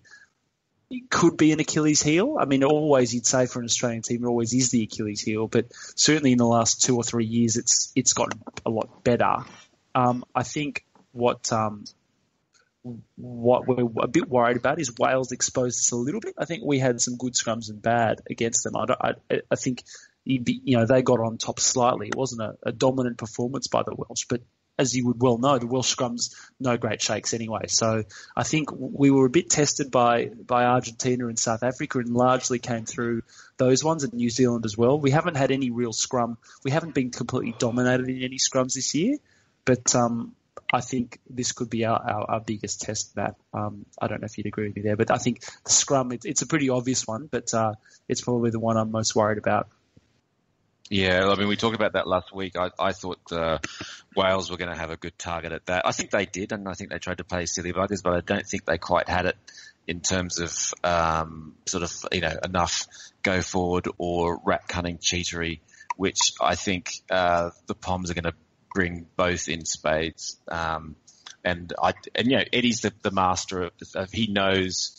[1.09, 2.37] could be an Achilles heel.
[2.39, 5.47] I mean, always you'd say for an Australian team, it always is the Achilles heel,
[5.47, 9.37] but certainly in the last two or three years, it's it's gotten a lot better.
[9.95, 11.85] Um, I think what um,
[13.17, 16.35] what we're a bit worried about is Wales exposed us a little bit.
[16.37, 18.77] I think we had some good scrums and bad against them.
[18.77, 19.85] I, I, I think
[20.31, 22.09] you know, they got on top slightly.
[22.09, 24.43] It wasn't a, a, dominant performance by the Welsh, but
[24.79, 27.67] as you would well know, the Welsh scrums no great shakes anyway.
[27.69, 28.05] So
[28.35, 32.59] I think we were a bit tested by by Argentina and South Africa, and largely
[32.59, 33.23] came through
[33.59, 34.99] those ones, and New Zealand as well.
[34.99, 36.39] We haven't had any real scrum.
[36.65, 39.19] We haven't been completely dominated in any scrums this year,
[39.65, 40.35] but um,
[40.73, 43.17] I think this could be our, our, our biggest test.
[43.17, 45.73] That um, I don't know if you'd agree with me there, but I think the
[45.73, 47.75] scrum it, it's a pretty obvious one, but uh,
[48.09, 49.69] it's probably the one I'm most worried about.
[50.91, 52.57] Yeah, I mean, we talked about that last week.
[52.59, 53.59] I, I thought uh,
[54.17, 55.87] Wales were going to have a good target at that.
[55.87, 58.21] I think they did, and I think they tried to play silly buggers, but I
[58.21, 59.37] don't think they quite had it
[59.87, 62.89] in terms of um, sort of you know enough
[63.23, 65.61] go forward or rat cunning cheatery,
[65.97, 68.35] which I think uh, the Poms are going to
[68.75, 70.41] bring both in spades.
[70.49, 70.97] Um,
[71.45, 74.97] and I and you know Eddie's the, the master of, of he knows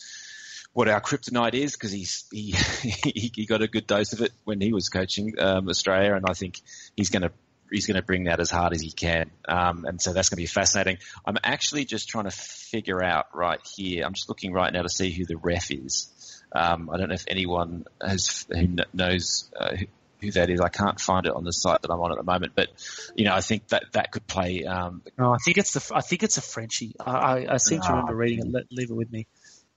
[0.72, 2.52] what our kryptonite is because he's he,
[3.34, 6.32] he got a good dose of it when he was coaching um, Australia, and I
[6.32, 6.60] think
[6.96, 7.32] he's going to
[7.70, 10.36] he's going to bring that as hard as he can, um, and so that's going
[10.36, 10.98] to be fascinating.
[11.26, 14.04] I'm actually just trying to figure out right here.
[14.04, 16.08] I'm just looking right now to see who the ref is.
[16.54, 19.50] Um, I don't know if anyone has who knows.
[19.58, 19.76] Uh,
[20.22, 20.60] who that is.
[20.60, 22.68] I can't find it on the site that I'm on at the moment, but
[23.16, 24.64] you know, I think that that could play.
[24.64, 26.94] Um, no, I think it's the I think it's a Frenchie.
[26.98, 28.66] I, I, I seem to ah, remember reading it.
[28.70, 29.26] Leave it with me.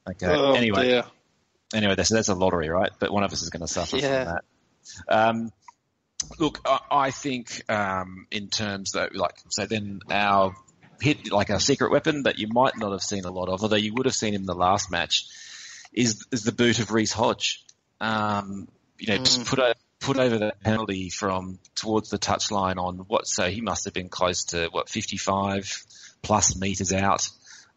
[0.09, 0.27] Okay.
[0.27, 1.03] Oh, anyway, dear.
[1.73, 2.91] anyway, that's that's a lottery, right?
[2.99, 4.23] But one of us is going to suffer yeah.
[4.23, 4.43] from that.
[5.09, 5.51] Um,
[6.39, 10.55] look, I, I think um, in terms that, like, so then our
[11.01, 13.75] hit, like our secret weapon that you might not have seen a lot of, although
[13.75, 15.25] you would have seen him in the last match,
[15.91, 17.63] is is the boot of Reece Hodge.
[17.99, 18.67] Um,
[18.99, 19.25] you know, mm.
[19.25, 23.27] just put a, put over that penalty from towards the touchline on what?
[23.27, 25.83] So he must have been close to what 55
[26.21, 27.29] plus meters out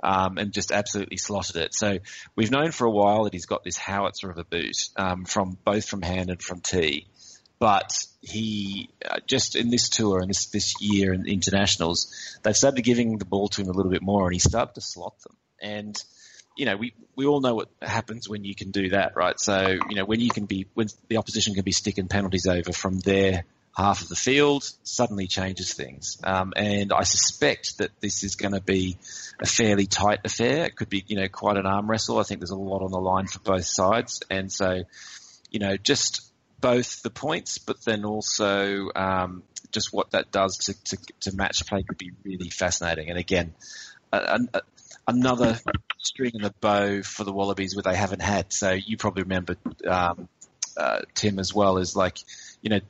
[0.02, 1.74] um, and just absolutely slotted it.
[1.74, 1.98] So
[2.36, 5.58] we've known for a while that he's got this howitzer of a boot um, from
[5.64, 7.06] both from hand and from tee.
[7.58, 12.82] But he uh, just in this tour and this this year in internationals, they've started
[12.82, 15.36] giving the ball to him a little bit more, and he started to slot them.
[15.60, 16.04] And
[16.58, 19.38] you know, we, we all know what happens when you can do that, right?
[19.38, 22.72] So, you know, when you can be, when the opposition can be sticking penalties over
[22.72, 23.44] from their
[23.78, 26.18] half of the field suddenly changes things.
[26.24, 28.98] Um, and I suspect that this is going to be
[29.40, 30.64] a fairly tight affair.
[30.64, 32.18] It could be, you know, quite an arm wrestle.
[32.18, 34.20] I think there's a lot on the line for both sides.
[34.28, 34.82] And so,
[35.50, 36.28] you know, just
[36.60, 41.64] both the points, but then also um, just what that does to, to, to, match
[41.64, 43.10] play could be really fascinating.
[43.10, 43.54] And again,
[44.12, 44.60] a, a,
[45.06, 45.56] another
[45.98, 48.52] string in the bow for the Wallabies where they haven't had.
[48.52, 49.54] So you probably remember
[49.86, 50.28] um,
[50.76, 52.18] uh, Tim as well is like,
[52.60, 52.80] you know,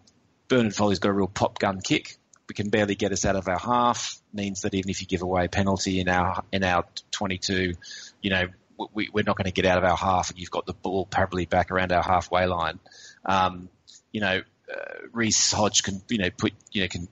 [0.48, 2.16] Bernard Foley's got a real pop gun kick.
[2.48, 4.20] We can barely get us out of our half.
[4.32, 7.74] Means that even if you give away a penalty in our in our 22,
[8.22, 8.46] you know
[8.94, 11.04] we, are not going to get out of our half, and you've got the ball
[11.04, 12.78] probably back around our halfway line.
[13.24, 13.68] Um,
[14.12, 14.40] you know,
[14.72, 17.08] uh, Reece Hodge can you know put you know can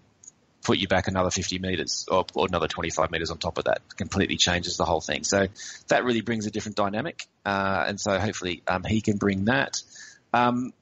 [0.63, 3.97] put you back another 50 meters or, or, another 25 meters on top of that.
[3.97, 5.23] Completely changes the whole thing.
[5.23, 5.47] So
[5.87, 7.25] that really brings a different dynamic.
[7.45, 9.81] Uh, and so hopefully um, he can bring that.
[10.35, 10.73] Um,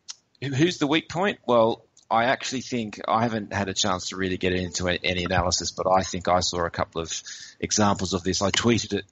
[0.40, 1.38] who's the weak point?
[1.46, 1.84] Well,
[2.14, 5.86] I actually think I haven't had a chance to really get into any analysis, but
[5.90, 7.12] I think I saw a couple of
[7.58, 8.40] examples of this.
[8.40, 9.04] I tweeted it,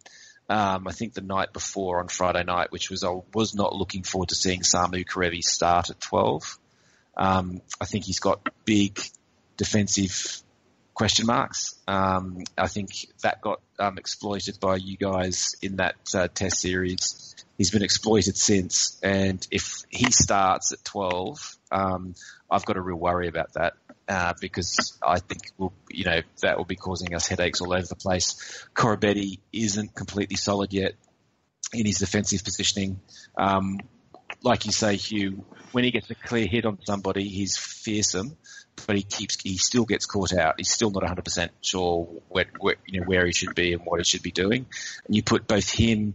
[0.48, 4.04] um, I think the night before on Friday night, which was I was not looking
[4.04, 6.58] forward to seeing Samu Kerevi start at 12.
[7.16, 9.00] Um, I think he's got big
[9.56, 10.40] defensive
[10.94, 11.74] question marks.
[11.88, 12.90] Um, I think
[13.22, 17.34] that got um, exploited by you guys in that uh, test series.
[17.58, 22.14] He's been exploited since, and if he starts at 12, um,
[22.50, 23.74] I've got a real worry about that
[24.08, 27.86] uh, because I think we'll, you know that will be causing us headaches all over
[27.86, 28.66] the place.
[28.74, 30.92] Koroibete isn't completely solid yet
[31.72, 33.00] in his defensive positioning.
[33.36, 33.78] Um,
[34.42, 38.36] like you say, Hugh, when he gets a clear hit on somebody, he's fearsome,
[38.86, 40.54] but he keeps he still gets caught out.
[40.58, 44.00] He's still not 100% sure where, where, you know where he should be and what
[44.00, 44.66] he should be doing.
[45.06, 46.14] And you put both him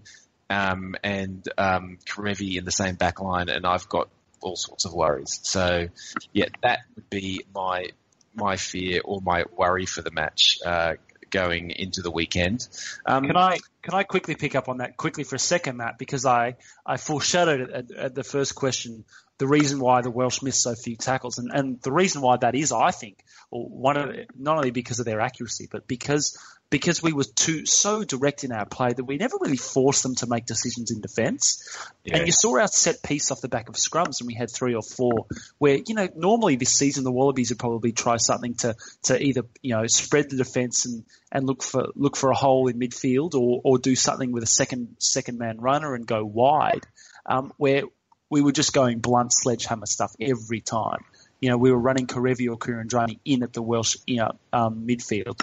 [0.50, 4.10] um, and um, Kerevi in the same back line, and I've got
[4.42, 5.40] all sorts of worries.
[5.44, 5.88] So,
[6.34, 7.88] yeah, that would be my
[8.36, 10.94] my fear or my worry for the match uh,
[11.30, 12.68] going into the weekend.
[13.06, 15.98] Um, can I can I quickly pick up on that quickly for a second, Matt?
[15.98, 19.06] Because I I foreshadowed at, at the first question
[19.38, 22.56] the reason why the Welsh miss so few tackles, and, and the reason why that
[22.56, 23.20] is, I think,
[23.50, 26.38] one of not only because of their accuracy, but because
[26.70, 30.16] because we were too so direct in our play that we never really forced them
[30.16, 31.64] to make decisions in defence.
[32.04, 32.18] Yeah.
[32.18, 34.76] And you saw our set piece off the back of scrums, and we had three
[34.76, 38.76] or four where you know normally this season the Wallabies would probably try something to
[39.04, 42.68] to either you know spread the defence and and look for look for a hole
[42.68, 46.86] in midfield or or do something with a second second man runner and go wide.
[47.26, 47.84] Um, where
[48.30, 51.06] we were just going blunt sledgehammer stuff every time.
[51.40, 54.88] You know, we were running Kerevi or Kuridrani in at the Welsh you know, um,
[54.88, 55.42] midfield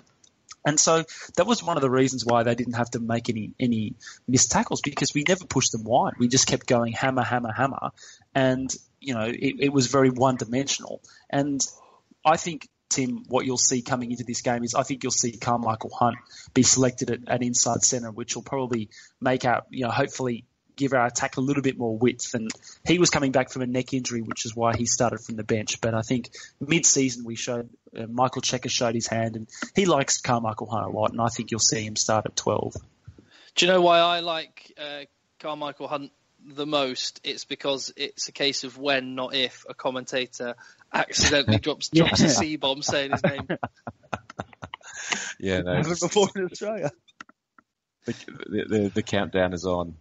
[0.65, 1.05] and so
[1.37, 3.95] that was one of the reasons why they didn't have to make any any
[4.27, 6.15] missed tackles because we never pushed them wide.
[6.19, 7.91] We just kept going hammer, hammer, hammer,
[8.35, 11.03] and you know it, it was very one dimensional.
[11.29, 11.61] And
[12.25, 15.33] I think Tim, what you'll see coming into this game is I think you'll see
[15.33, 16.17] Karmichael Hunt
[16.55, 18.89] be selected at, at inside centre, which will probably
[19.21, 20.45] make out you know hopefully
[20.77, 22.35] give our attack a little bit more width.
[22.35, 22.51] And
[22.87, 25.45] he was coming back from a neck injury, which is why he started from the
[25.45, 25.81] bench.
[25.81, 30.21] But I think mid-season we showed uh, Michael Cheika showed his hand, and he likes
[30.21, 32.75] Karmichael Hunt a lot, and I think you'll see him start at 12.
[33.55, 35.05] Do you know why I like uh,
[35.41, 36.13] Karmichael Hunt
[36.45, 37.21] the most?
[37.25, 40.57] It's because it's a case of when, not if, a commentator
[40.93, 43.47] accidentally drops drops a C bomb saying his name.
[45.39, 46.91] yeah, no, never before in Australia
[48.05, 49.97] the, the, the, countdown is on.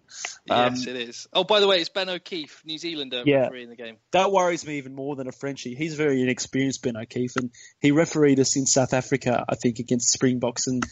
[0.46, 1.28] Yes, um, it is.
[1.32, 3.98] Oh, by the way, it's Ben O'Keeffe, New Zealander, yeah, in the game.
[4.12, 5.76] That worries me even more than a Frenchie.
[5.76, 10.12] He's very inexperienced, Ben O'Keeffe, and he refereed us in South Africa, I think, against
[10.12, 10.84] Springboks, and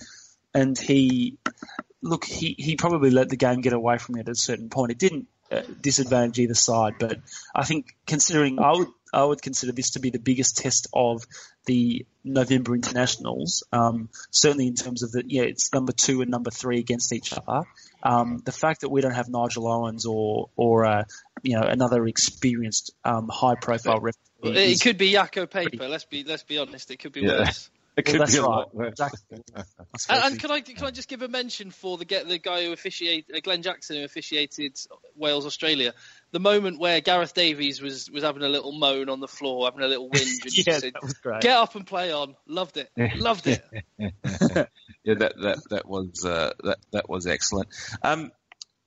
[0.53, 1.38] and he
[2.01, 4.91] look, he he probably let the game get away from it at a certain point.
[4.91, 7.20] It didn't uh, disadvantage either side, but
[7.53, 11.26] I think considering I would I would consider this to be the biggest test of
[11.66, 13.64] the November internationals.
[13.72, 17.34] Um, certainly in terms of the yeah, it's number two and number three against each
[17.34, 17.66] other.
[18.03, 21.03] Um, the fact that we don't have Nigel Owens or or uh,
[21.43, 24.22] you know another experienced um, high profile referee.
[24.43, 25.89] It could be Jaco Peyper.
[25.89, 26.91] Let's be let's be honest.
[26.91, 27.39] It could be yeah.
[27.39, 27.70] worse.
[27.97, 28.47] It could well, be a right.
[28.47, 28.91] lot worse.
[28.91, 29.43] Exactly.
[29.57, 32.64] and, and, can I can I just give a mention for the get the guy
[32.64, 34.78] who officiated uh, Glenn Jackson who officiated
[35.18, 35.93] Wales Australia
[36.32, 39.82] the moment where Gareth Davies was was having a little moan on the floor, having
[39.82, 41.41] a little whinge, and yeah, said, that was great.
[41.41, 42.89] "Get up and play on." Loved it.
[43.17, 43.63] Loved it.
[43.99, 47.69] yeah, that that that was uh, that that was excellent.
[48.01, 48.32] Um,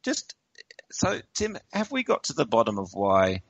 [0.03, 0.34] just
[0.90, 3.42] so Tim, have we got to the bottom of why?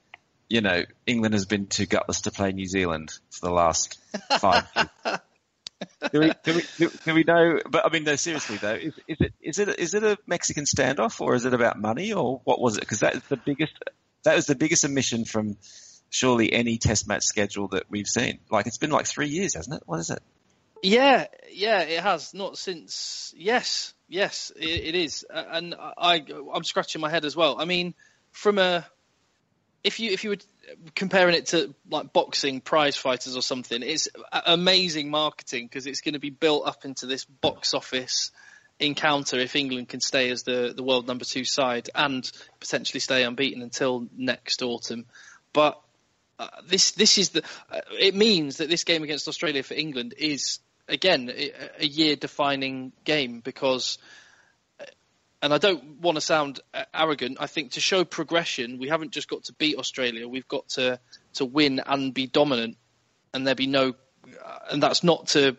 [0.49, 3.99] You know, England has been too gutless to play New Zealand for the last
[4.39, 5.19] five years.
[6.13, 7.61] Do, we, do, we, do, we know?
[7.69, 10.65] But I mean, no, seriously though, is, is, it is it is it a Mexican
[10.65, 12.81] standoff or is it about money or what was it?
[12.81, 13.73] Because that is the biggest
[14.25, 15.57] that was the biggest omission from
[16.11, 18.39] surely any Test match schedule that we've seen.
[18.51, 19.83] Like it's been like three years, hasn't it?
[19.87, 20.23] What is it?
[20.83, 22.35] Yeah, yeah, it has.
[22.35, 23.33] Not since.
[23.37, 25.25] Yes, yes, it, it is.
[25.31, 27.59] And I, I'm scratching my head as well.
[27.59, 27.95] I mean,
[28.33, 28.87] from a
[29.85, 30.37] if you if you were
[30.95, 36.15] comparing it to like boxing prize fighters or something, it's amazing marketing because it's going
[36.15, 38.31] to be built up into this box office
[38.81, 42.29] encounter if England can stay as the the world number two side and
[42.59, 45.05] potentially stay unbeaten until next autumn.
[45.53, 45.79] But
[46.39, 50.15] uh, this this is the uh, it means that this game against Australia for England
[50.17, 51.31] is again
[51.79, 53.99] a year defining game because
[55.45, 57.37] and I don't want to sound uh, arrogant.
[57.39, 60.27] I think to show progression, we haven't just got to beat Australia.
[60.27, 60.99] We've got to
[61.35, 62.79] to win and be dominant,
[63.35, 63.95] and there be no.
[64.25, 65.59] Uh, and that's not to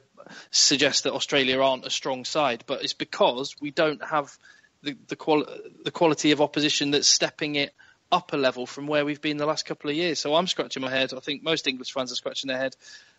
[0.50, 4.36] suggest that Australia aren't a strong side, but it's because we don't have
[4.82, 5.46] the the, quali-
[5.84, 7.72] the quality of opposition that's stepping it
[8.12, 10.18] up a level from where we've been the last couple of years.
[10.18, 11.14] So I'm scratching my head.
[11.14, 12.76] I think most English fans are scratching their head.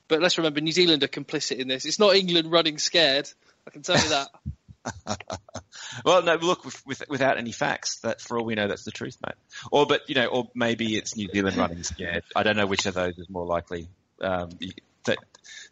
[0.09, 1.85] But let's remember, New Zealand are complicit in this.
[1.85, 3.31] It's not England running scared.
[3.69, 4.31] I can tell you that.
[6.05, 8.91] well, no, look, with, with, without any facts, that for all we know, that's the
[8.91, 9.35] truth, mate.
[9.71, 12.25] Or, but you know, or maybe it's New Zealand running scared.
[12.35, 13.89] I don't know which of those is more likely.
[14.21, 14.51] Um,
[15.05, 15.17] to,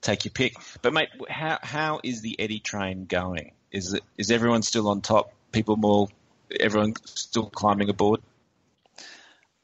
[0.00, 0.56] take your pick.
[0.82, 3.52] But mate, how how is the Eddie train going?
[3.70, 5.32] Is it is everyone still on top?
[5.52, 6.08] People more,
[6.58, 8.20] everyone still climbing aboard?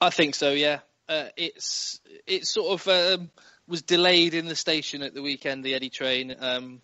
[0.01, 0.53] I think so.
[0.53, 3.30] Yeah, uh, it's it sort of um,
[3.68, 5.64] was delayed in the station at the weekend.
[5.64, 6.34] The Eddie train.
[6.38, 6.80] Um,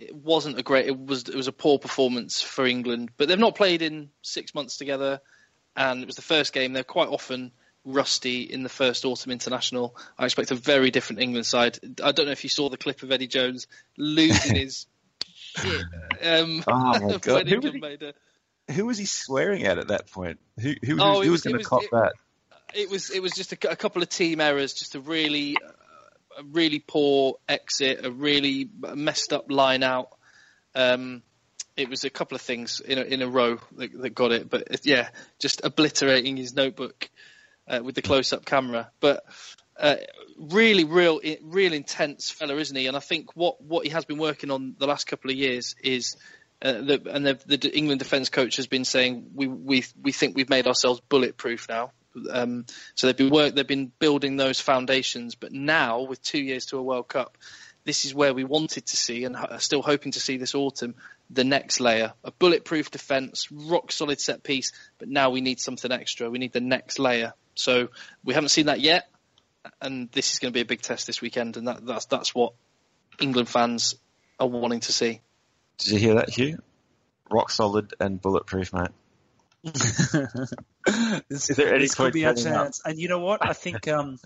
[0.00, 0.86] it wasn't a great.
[0.86, 4.54] It was it was a poor performance for England, but they've not played in six
[4.54, 5.20] months together,
[5.76, 6.72] and it was the first game.
[6.72, 7.52] They're quite often
[7.84, 9.96] rusty in the first autumn international.
[10.18, 11.78] I expect a very different England side.
[12.02, 14.86] I don't know if you saw the clip of Eddie Jones losing his
[15.30, 15.82] shit.
[16.22, 17.48] Um, oh my god!
[17.48, 18.12] Who was, he,
[18.74, 20.38] who was he swearing at at that point?
[20.60, 22.12] Who who, Oh, who, was- was going to cop it- that?
[22.72, 25.56] It was it was just a, a couple of team errors, just a really
[26.40, 30.08] a really poor exit, a really messed up line out.
[30.74, 31.22] Um,
[31.76, 34.48] it was a couple of things in a, in a row that, that got it,
[34.48, 37.08] but yeah, just obliterating his notebook
[37.68, 38.90] uh, with the close up camera.
[39.00, 39.24] But
[39.78, 39.96] uh,
[40.38, 42.86] really, real, real intense fella, isn't he?
[42.86, 45.74] And I think what what he has been working on the last couple of years
[45.82, 46.16] is.
[46.62, 50.36] Uh, the, and the, the England defence coach has been saying we we we think
[50.36, 51.90] we've made ourselves bulletproof now.
[52.30, 56.66] Um, so they've been work, they've been building those foundations, but now with two years
[56.66, 57.36] to a World Cup,
[57.84, 60.94] this is where we wanted to see and are still hoping to see this autumn
[61.30, 64.72] the next layer a bulletproof defence, rock solid set piece.
[64.98, 66.28] But now we need something extra.
[66.28, 67.32] We need the next layer.
[67.54, 67.88] So
[68.24, 69.08] we haven't seen that yet,
[69.80, 72.34] and this is going to be a big test this weekend, and that, that's that's
[72.34, 72.54] what
[73.20, 73.94] England fans
[74.38, 75.20] are wanting to see.
[75.78, 76.58] Did you hear that, Hugh?
[77.30, 78.90] Rock solid and bulletproof, mate.
[79.62, 82.64] This, Is there any this could be our coming up?
[82.64, 82.80] chance.
[82.84, 83.46] And you know what?
[83.46, 83.88] I think.
[83.88, 84.18] Um,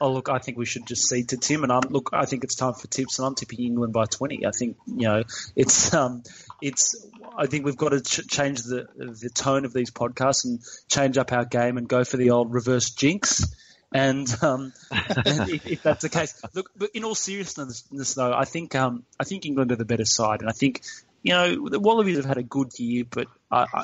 [0.00, 1.62] oh look, I think we should just cede to Tim.
[1.62, 2.10] And I'm look.
[2.12, 4.46] I think it's time for tips, and I'm tipping England by 20.
[4.46, 5.24] I think you know
[5.56, 6.22] it's um,
[6.62, 7.06] it's.
[7.36, 11.18] I think we've got to ch- change the the tone of these podcasts and change
[11.18, 13.44] up our game and go for the old reverse jinx.
[13.90, 16.70] And um, and if, if that's the case, look.
[16.76, 20.40] But in all seriousness, though, I think um, I think England are the better side,
[20.40, 20.82] and I think
[21.22, 23.26] you know, the Wallabies have had a good year, but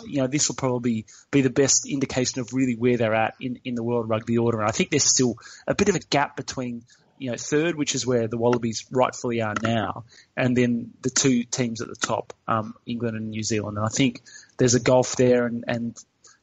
[0.07, 3.61] you know this will probably be the best indication of really where they're at in,
[3.64, 4.61] in the World Rugby order.
[4.61, 6.85] And I think there's still a bit of a gap between
[7.18, 10.05] you know third, which is where the Wallabies rightfully are now,
[10.37, 13.78] and then the two teams at the top, um, England and New Zealand.
[13.78, 14.22] And I think
[14.57, 15.97] there's a gulf there, and, and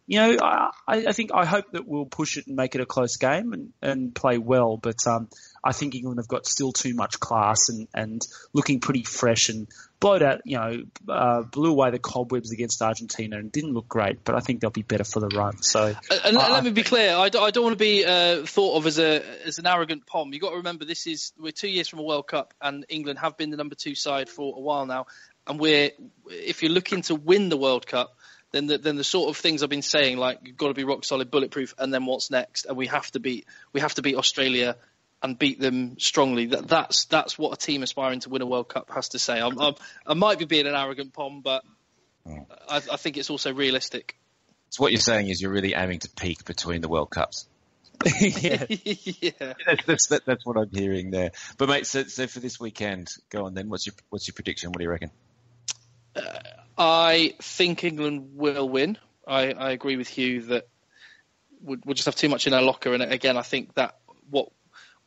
[0.08, 2.86] you know I, I think I hope that we'll push it and make it a
[2.86, 5.30] close game and, and play well, but um,
[5.64, 9.68] I think England have got still too much class and, and looking pretty fresh and
[10.00, 14.24] blowed out, you know, uh, blew away the cobwebs against Argentina and didn't look great,
[14.24, 15.62] but I think they'll be better for the run.
[15.62, 15.94] So,
[16.26, 18.78] And, I- let me be clear, I don't, I don't want to be uh, thought
[18.78, 20.34] of as a as an arrogant pom.
[20.34, 23.20] You've got to remember this is we're two years from a World Cup, and England
[23.20, 25.06] have been the number two side for a while now.
[25.46, 25.92] And we're
[26.28, 28.18] if you're looking to win the World Cup,
[28.52, 30.84] then the, then the sort of things I've been saying, like you've got to be
[30.84, 32.66] rock solid, bulletproof, and then what's next?
[32.66, 34.76] And we have to beat we have to beat Australia
[35.24, 36.48] and beat them strongly.
[36.48, 39.40] That that's that's what a team aspiring to win a World Cup has to say.
[39.40, 41.64] I'm, I'm, I might be being an arrogant pom, but
[42.28, 42.48] oh.
[42.70, 44.16] I, I think it's also realistic.
[44.70, 47.48] So what you're saying is you're really aiming to peak between the World Cups.
[48.20, 48.66] yeah.
[48.70, 49.32] yeah.
[49.66, 51.32] That's that's, that, that's what I'm hearing there.
[51.58, 53.70] But mate, so, so for this weekend, go on then.
[53.70, 54.72] What's your what's your prediction?
[54.72, 55.12] What do you reckon?
[56.16, 56.40] Uh,
[56.78, 58.98] I think England will win.
[59.28, 60.68] I, I agree with Hugh that
[61.62, 62.94] we'll, we'll just have too much in our locker.
[62.94, 63.98] And again, I think that
[64.32, 64.50] what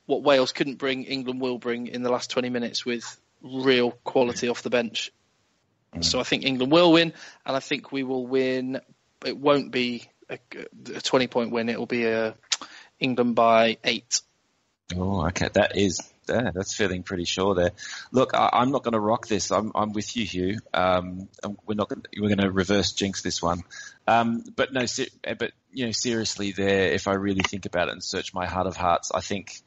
[0.06, 4.48] what Wales couldn't bring, England will bring in the last 20 minutes with real quality
[4.48, 5.12] off the bench.
[6.00, 7.12] So I think England will win,
[7.46, 8.80] and I think we will win.
[9.24, 10.38] It won't be a,
[10.92, 11.68] a 20 point win.
[11.68, 12.34] It will be a
[12.98, 14.20] England by eight.
[14.96, 17.72] Oh, okay, that is yeah, that's feeling pretty sure there.
[18.10, 19.50] Look, I, I'm not going to rock this.
[19.50, 20.58] I'm I'm with you, Hugh.
[20.72, 21.28] Um,
[21.66, 23.62] we're not gonna, we're going to reverse jinx this one.
[24.06, 24.84] Um, but no,
[25.38, 26.92] but you know, seriously, there.
[26.92, 29.60] If I really think about it and search my heart of hearts, I think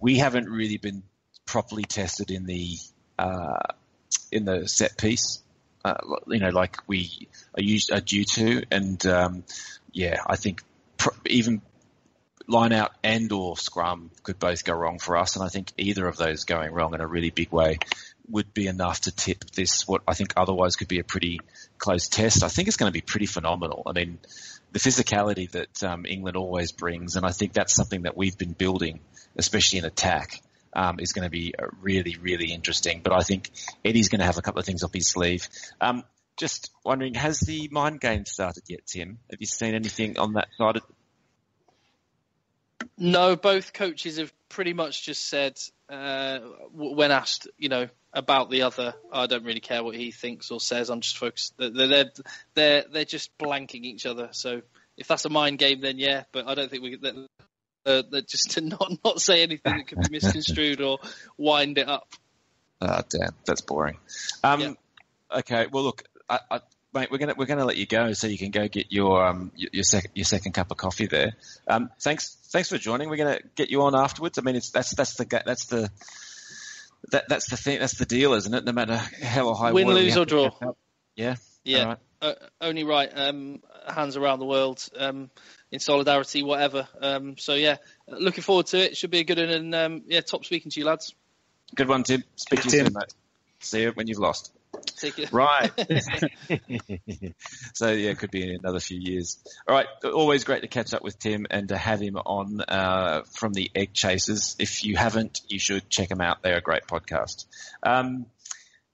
[0.00, 1.02] we haven't really been
[1.44, 2.76] properly tested in the
[3.18, 3.72] uh,
[4.30, 5.42] in the set piece.
[5.84, 5.94] Uh,
[6.26, 9.44] you know, like we are, used, are due to, and um,
[9.92, 10.62] yeah, I think
[10.96, 11.62] pro- even
[12.48, 16.06] line out and or scrum could both go wrong for us, and I think either
[16.06, 17.78] of those going wrong in a really big way
[18.28, 21.40] would be enough to tip this what I think otherwise could be a pretty
[21.78, 22.42] close test.
[22.42, 23.82] I think it's going to be pretty phenomenal.
[23.86, 24.18] I mean,
[24.72, 28.52] the physicality that um, England always brings, and I think that's something that we've been
[28.52, 29.00] building,
[29.36, 30.40] especially in attack.
[30.72, 33.00] Um, is going to be uh, really, really interesting.
[33.02, 33.50] But I think
[33.82, 35.48] Eddie's going to have a couple of things up his sleeve.
[35.80, 36.04] Um,
[36.36, 39.18] just wondering, has the mind game started yet, Tim?
[39.30, 40.76] Have you seen anything on that side?
[40.76, 40.82] Of-
[42.98, 45.58] No, both coaches have pretty much just said
[45.88, 46.40] uh,
[46.72, 48.94] when asked, you know, about the other.
[49.12, 50.88] I don't really care what he thinks or says.
[50.90, 51.54] I'm just focused.
[51.58, 52.10] They're they're
[52.54, 54.30] they're, they're just blanking each other.
[54.32, 54.62] So
[54.96, 56.24] if that's a mind game, then yeah.
[56.32, 56.96] But I don't think we.
[56.96, 57.28] That,
[57.84, 60.98] uh, that just to not not say anything that could be misconstrued or
[61.36, 62.08] wind it up.
[62.80, 63.98] Ah, damn, that's boring.
[64.42, 64.72] Um, Yeah.
[65.38, 66.60] Okay, well, look, I, I,
[66.94, 69.52] mate, we're gonna we're gonna let you go so you can go get your um
[69.56, 71.32] your, your second your second cup of coffee there.
[71.66, 73.10] Um, thanks thanks for joining.
[73.10, 74.38] We're gonna get you on afterwards.
[74.38, 75.90] I mean, it's that's that's the that's the
[77.10, 78.64] that that's the thing that's the deal, isn't it?
[78.64, 80.50] No matter how high Win, water lose, or draw.
[81.14, 81.98] Yeah, Yeah, All right.
[82.22, 83.10] uh, only right.
[83.14, 85.30] Um, hands around the world um,
[85.70, 86.88] in solidarity, whatever.
[87.00, 87.76] Um, so yeah,
[88.08, 88.96] looking forward to it.
[88.96, 89.48] Should be a good one.
[89.48, 91.14] And um, yeah, top speaking to you lads.
[91.74, 92.22] Good one, Tim.
[92.36, 92.86] Speak to you Tim.
[92.86, 93.14] soon, mate.
[93.60, 94.52] See you when you've lost.
[95.32, 95.70] Right.
[97.74, 99.38] so yeah, it could be in another few years.
[99.68, 99.86] All right.
[100.04, 103.70] Always great to catch up with Tim and to have him on uh, from the
[103.74, 104.56] Egg Chasers.
[104.58, 106.42] If you haven't, you should check them out.
[106.42, 107.46] They're a great podcast.
[107.82, 108.26] Um,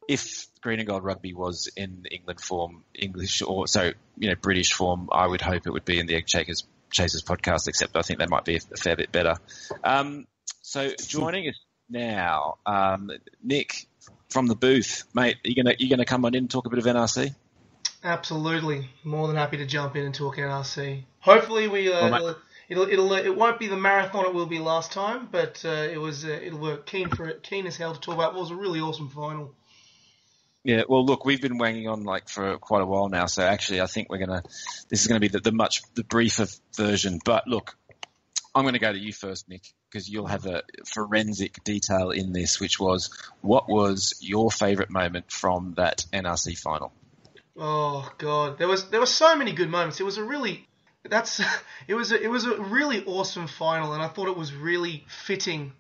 [0.08, 4.72] if Green and Gold Rugby was in England form, English or so you know British
[4.72, 7.68] form, I would hope it would be in the Egg Chasers Chasers podcast.
[7.68, 9.34] Except I think they might be a fair bit better.
[9.82, 10.26] Um,
[10.62, 11.58] so joining us
[11.88, 13.10] now, um,
[13.42, 13.86] Nick
[14.32, 15.36] from the booth, mate.
[15.44, 17.34] Are you gonna you gonna come on in and talk a bit of NRC?
[18.04, 21.04] Absolutely, more than happy to jump in and talk NRC.
[21.20, 22.36] Hopefully, we uh, Well,
[22.68, 25.68] it'll, it'll it'll it won't be the marathon it will be last time, but uh,
[25.68, 28.40] it was uh, it'll work keen for it, keen as hell to talk about what
[28.40, 29.54] was a really awesome final.
[30.64, 33.80] Yeah, well, look, we've been wanging on like for quite a while now, so actually,
[33.80, 34.42] I think we're gonna.
[34.88, 37.18] This is gonna be the, the much the briefer version.
[37.24, 37.76] But look,
[38.54, 42.60] I'm gonna go to you first, Nick, because you'll have a forensic detail in this,
[42.60, 46.92] which was what was your favourite moment from that NRC final?
[47.56, 50.00] Oh god, there was there were so many good moments.
[50.00, 50.68] It was a really
[51.08, 51.40] that's
[51.88, 55.04] it was a, it was a really awesome final, and I thought it was really
[55.08, 55.72] fitting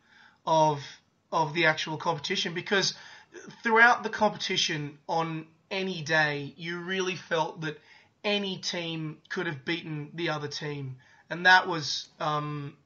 [0.46, 0.80] of
[1.30, 2.94] of the actual competition because
[3.62, 7.78] throughout the competition on any day, you really felt that
[8.22, 10.96] any team could have beaten the other team,
[11.32, 12.76] and that was um,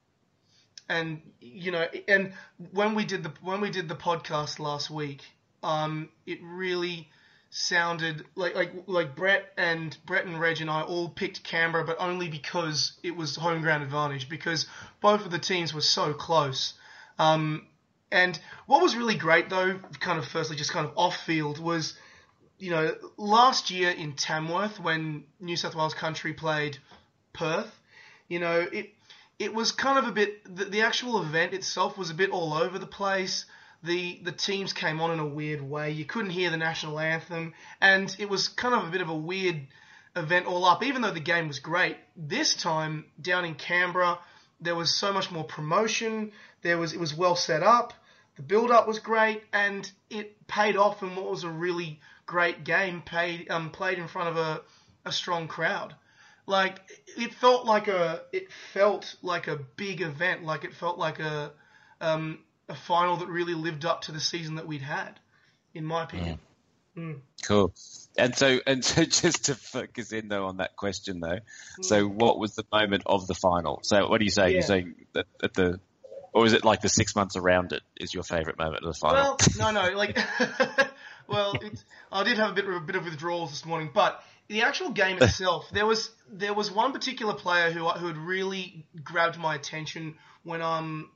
[0.89, 2.33] and you know, and
[2.71, 5.23] when we did the when we did the podcast last week,
[5.65, 7.09] um, it really
[7.51, 11.97] sounded like like like Brett and Brett and Reg and I all picked Canberra, but
[11.99, 14.67] only because it was home ground advantage because
[15.01, 16.75] both of the teams were so close.
[17.19, 17.67] Um,
[18.13, 21.99] and what was really great though, kind of firstly just kind of off field was,
[22.61, 26.79] you know, last year in Tamworth when New South Wales Country played
[27.33, 27.73] Perth,
[28.29, 28.93] you know, it
[29.39, 32.55] it was kind of a bit the, the actual event itself was a bit all
[32.55, 33.45] over the place.
[33.83, 35.91] The the teams came on in a weird way.
[35.91, 39.17] You couldn't hear the national anthem, and it was kind of a bit of a
[39.17, 39.67] weird
[40.17, 40.83] event all up.
[40.83, 44.19] Even though the game was great, this time down in Canberra,
[44.61, 46.33] there was so much more promotion.
[46.63, 47.93] There was it was well set up.
[48.37, 52.65] The build up was great, and it paid off in what was a really great
[52.65, 53.03] game.
[53.03, 54.63] Paid um, played in front of a,
[55.05, 55.95] a strong crowd.
[56.47, 56.81] Like
[57.17, 60.45] it felt like a it felt like a big event.
[60.45, 61.53] Like it felt like a
[62.01, 62.39] um,
[62.69, 65.19] a final that really lived up to the season that we'd had,
[65.75, 66.39] in my opinion.
[66.97, 67.21] Mm.
[67.43, 67.75] Cool.
[68.19, 71.41] And so, and so, just to focus in though on that question though,
[71.83, 73.81] so what was the moment of the final?
[73.83, 74.51] So, what are you saying?
[74.51, 74.55] Yeah.
[74.55, 75.81] You're saying that at the,
[76.37, 78.99] or is it like the six months around it is your favourite moment of the
[78.99, 79.39] final?
[79.59, 80.19] Well, no, no, like,
[81.27, 81.59] well,
[82.13, 84.91] I did have a bit, of, a bit of withdrawals this morning, but the actual
[84.91, 89.55] game itself, there was there was one particular player who who had really grabbed my
[89.55, 91.09] attention when um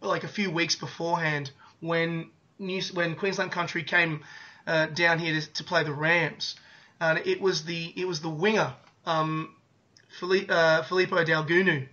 [0.00, 2.28] like a few weeks beforehand when
[2.58, 4.24] New when Queensland Country came
[4.66, 6.56] uh, down here to, to play the Rams,
[7.00, 8.74] and it was the it was the winger
[9.06, 9.54] um
[10.18, 11.86] Fili- uh, Filipo Daugunu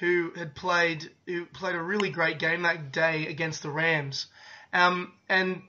[0.00, 4.26] who had played who played a really great game that day against the Rams.
[4.72, 5.62] Um, and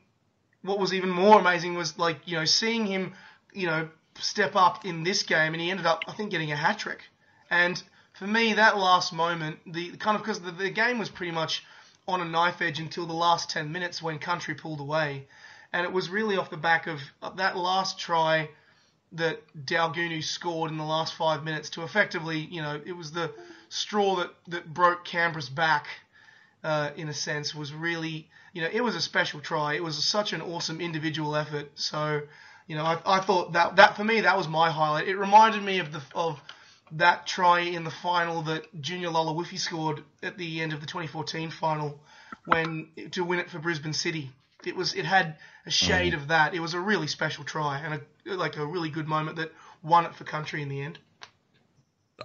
[0.64, 3.14] what was even more amazing was like you know seeing him
[3.54, 6.56] you know step up in this game, and he ended up I think getting a
[6.56, 7.02] hat trick.
[7.50, 7.82] And
[8.14, 11.64] for me, that last moment, the kind of because the, the game was pretty much
[12.08, 15.28] on a knife edge until the last ten minutes when Country pulled away,
[15.74, 17.02] and it was really off the back of
[17.36, 18.50] that last try
[19.14, 23.30] that Daugunu scored in the last five minutes to effectively, you know, it was the
[23.72, 25.88] straw that, that broke Canberra's back,
[26.62, 29.76] uh, in a sense, was really, you know, it was a special try.
[29.76, 31.72] It was such an awesome individual effort.
[31.76, 32.22] So,
[32.68, 35.08] you know, I, I thought that, that for me, that was my highlight.
[35.08, 36.42] It reminded me of the, of
[36.92, 41.50] that try in the final that Junior Laloifi scored at the end of the 2014
[41.50, 41.98] final
[42.46, 44.32] when, to win it for Brisbane City.
[44.66, 46.54] It was, it had a shade of that.
[46.54, 50.06] It was a really special try and a, like a really good moment that won
[50.06, 51.00] it for country in the end.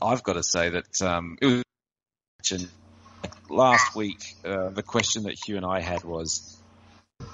[0.01, 2.67] I've got to say that um, it was
[3.49, 4.23] last week.
[4.45, 6.61] Uh, the question that Hugh and I had was,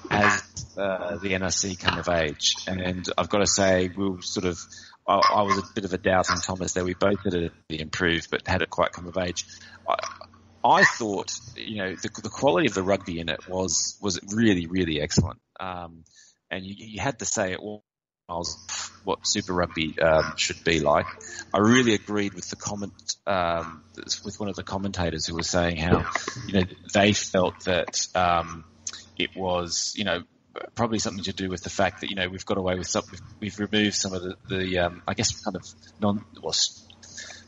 [0.09, 0.41] has
[0.77, 2.55] uh, the NRC come of age?
[2.67, 4.59] And I've got to say, we were sort of.
[5.05, 6.85] I, I was a bit of a doubting Thomas there.
[6.85, 9.45] We both had it improved, but had it quite come of age.
[9.87, 9.95] I,
[10.63, 14.67] I thought, you know, the, the quality of the rugby in it was was really,
[14.67, 15.39] really excellent.
[15.59, 16.05] Um,
[16.49, 17.59] and you, you had to say it
[18.27, 21.05] what Super Rugby um, should be like.
[21.53, 22.93] I really agreed with the comment
[23.27, 23.83] um,
[24.23, 26.05] with one of the commentators who was saying how
[26.47, 28.63] you know they felt that um,
[29.17, 30.23] it was you know
[30.75, 33.03] probably something to do with the fact that you know we've got away with some
[33.11, 35.65] we've, we've removed some of the, the um, I guess kind of
[35.99, 36.53] non well,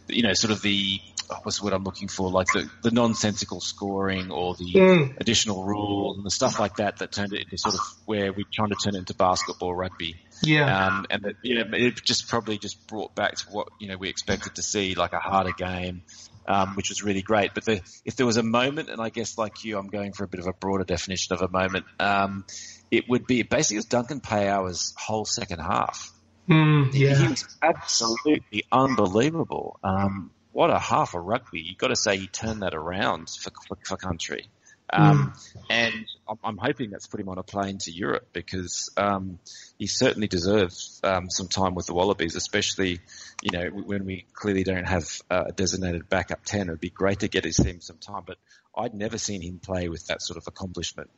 [0.07, 0.99] you know sort of the
[1.43, 5.17] what's what I'm looking for, like the, the nonsensical scoring or the Mm.
[5.19, 8.45] additional rules and the stuff like that that turned it into sort of where we're
[8.53, 10.15] trying to turn it into basketball rugby.
[10.43, 10.87] Yeah.
[10.87, 14.09] Um, and that, yeah, it just probably just brought back to what you know we
[14.09, 16.03] expected to see, like a harder game,
[16.47, 17.53] um, which was really great.
[17.53, 20.23] But the, if there was a moment, and I guess like you, I'm going for
[20.25, 21.85] a bit of a broader definition of a moment.
[21.99, 22.45] Um,
[22.91, 26.11] it would be basically it was Duncan Paia'aua's whole second half.
[26.49, 29.79] Mm, He was absolutely unbelievable.
[29.83, 31.59] Um, what a half of rugby!
[31.59, 34.47] You've got to say he turned that around for for, for country.
[34.89, 35.33] Um,
[35.69, 35.93] And
[36.29, 39.39] I'm, I'm hoping that's put him on a plane to Europe because um,
[39.77, 43.01] he certainly deserves um, some time with the Wallabies, especially
[43.41, 46.69] you know when we clearly don't have a designated backup ten.
[46.69, 48.37] It'd be great to get his team some time, but
[48.77, 51.09] I'd never seen him play with that sort of accomplishment.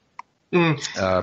[0.51, 0.79] Mm.
[0.97, 1.21] Uh,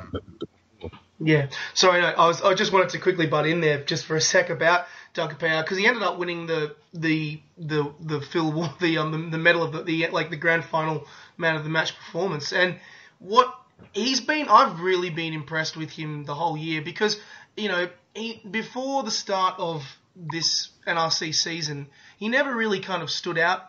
[1.21, 1.49] Yeah.
[1.75, 2.43] Sorry, no, I was.
[2.43, 5.63] I just wanted to quickly butt in there just for a sec about Duncan Paia'aua
[5.63, 8.51] because he ended up winning the the the the Phil
[8.81, 11.07] the um the, the medal of the, the like the grand final
[11.37, 12.79] man of the match performance and
[13.21, 13.55] what
[13.93, 14.49] he's been.
[14.49, 17.21] I've really been impressed with him the whole year because
[17.57, 19.85] you know he before the start of
[20.17, 21.89] this NRC season
[22.19, 23.63] he never really kind of stood out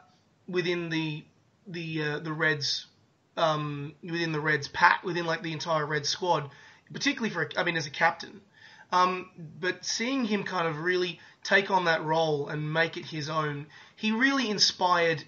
[0.47, 1.23] within the
[1.67, 2.87] the uh, the Reds
[3.37, 6.49] um, within the Reds pack within like the entire Red squad,
[6.95, 8.41] particularly for I mean as a captain.
[8.91, 9.29] Um,
[9.59, 13.67] but seeing him kind of really take on that role and make it his own,
[13.95, 15.23] he really inspired.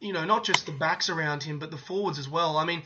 [0.00, 2.56] You know, not just the backs around him, but the forwards as well.
[2.56, 2.84] I mean,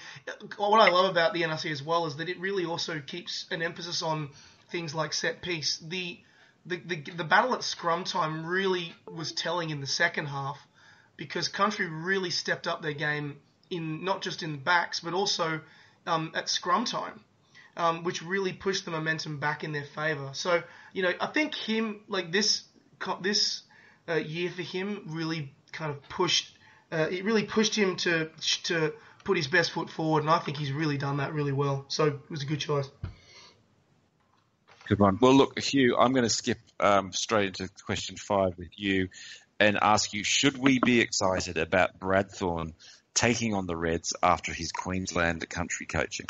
[0.57, 3.62] what I love about the NRC as well is that it really also keeps an
[3.62, 4.30] emphasis on
[4.72, 5.78] things like set piece.
[5.78, 6.18] The
[6.66, 10.59] the, the, the battle at scrum time really was telling in the second half
[11.16, 13.37] because country really stepped up their game
[13.70, 15.61] in not just in the backs but also
[16.07, 17.20] um, at scrum time,
[17.77, 20.31] um, which really pushed the momentum back in their favour.
[20.33, 20.62] So
[20.93, 22.62] you know I think him like this
[23.22, 23.62] this
[24.09, 26.55] uh, year for him really kind of pushed
[26.93, 28.31] uh, it really pushed him to
[28.64, 28.93] to
[29.25, 31.87] put his best foot forward, and I think he's really done that really well.
[31.89, 32.89] So it was a good choice.
[34.87, 35.18] Good one.
[35.20, 39.09] Well, look, Hugh, I'm going to skip um, straight into question five with you
[39.59, 42.75] and ask you: Should we be excited about Brad Thorn
[43.14, 46.27] taking on the Reds after his Queensland country coaching?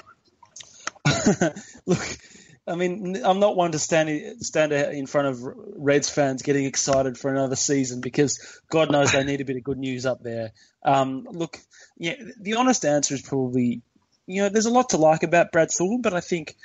[1.87, 2.19] Look,
[2.67, 7.19] I mean, I'm not one to stand stand in front of Reds fans getting excited
[7.19, 10.53] for another season because God knows they need a bit of good news up there.
[10.83, 11.59] Um, look,
[11.99, 13.83] yeah, the honest answer is probably,
[14.27, 16.57] you know, there's a lot to like about Brad Thorn, but I think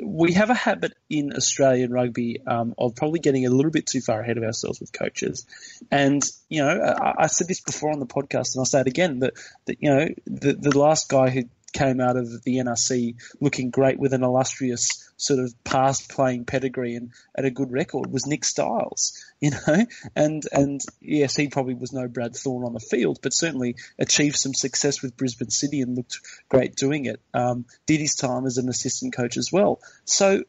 [0.00, 4.00] we have a habit in Australian rugby um, of probably getting a little bit too
[4.00, 5.46] far ahead of ourselves with coaches.
[5.90, 8.86] And, you know, I, I said this before on the podcast and I'll say it
[8.86, 9.34] again that,
[9.66, 11.42] that you know, the, the last guy who
[11.72, 16.94] came out of the NRC looking great with an illustrious sort of past playing pedigree
[16.94, 21.74] and, and a good record was Nick Stiles, you know, and and yes, he probably
[21.74, 25.82] was no Brad Thorn on the field, but certainly achieved some success with Brisbane City
[25.82, 27.20] and looked great doing it.
[27.34, 29.80] Um, did his time as an assistant coach as well.
[30.04, 30.44] So,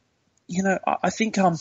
[0.47, 1.57] you know, I, I think um,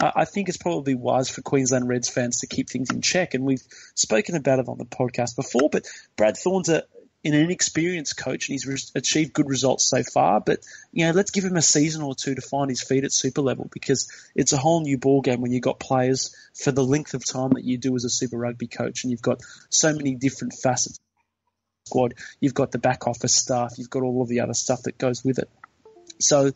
[0.00, 3.44] I think it's probably wise for Queensland Reds fans to keep things in check, and
[3.44, 3.62] we've
[3.94, 5.68] spoken about it on the podcast before.
[5.70, 5.86] But
[6.16, 6.84] Brad Thorn's a
[7.24, 10.40] an inexperienced coach and he's re- achieved good results so far.
[10.40, 10.60] But
[10.92, 13.42] you know, let's give him a season or two to find his feet at super
[13.42, 17.14] level because it's a whole new ball game when you've got players for the length
[17.14, 20.14] of time that you do as a Super Rugby coach, and you've got so many
[20.14, 20.98] different facets.
[21.86, 24.98] Squad, you've got the back office staff, you've got all of the other stuff that
[24.98, 25.50] goes with it.
[26.20, 26.52] So,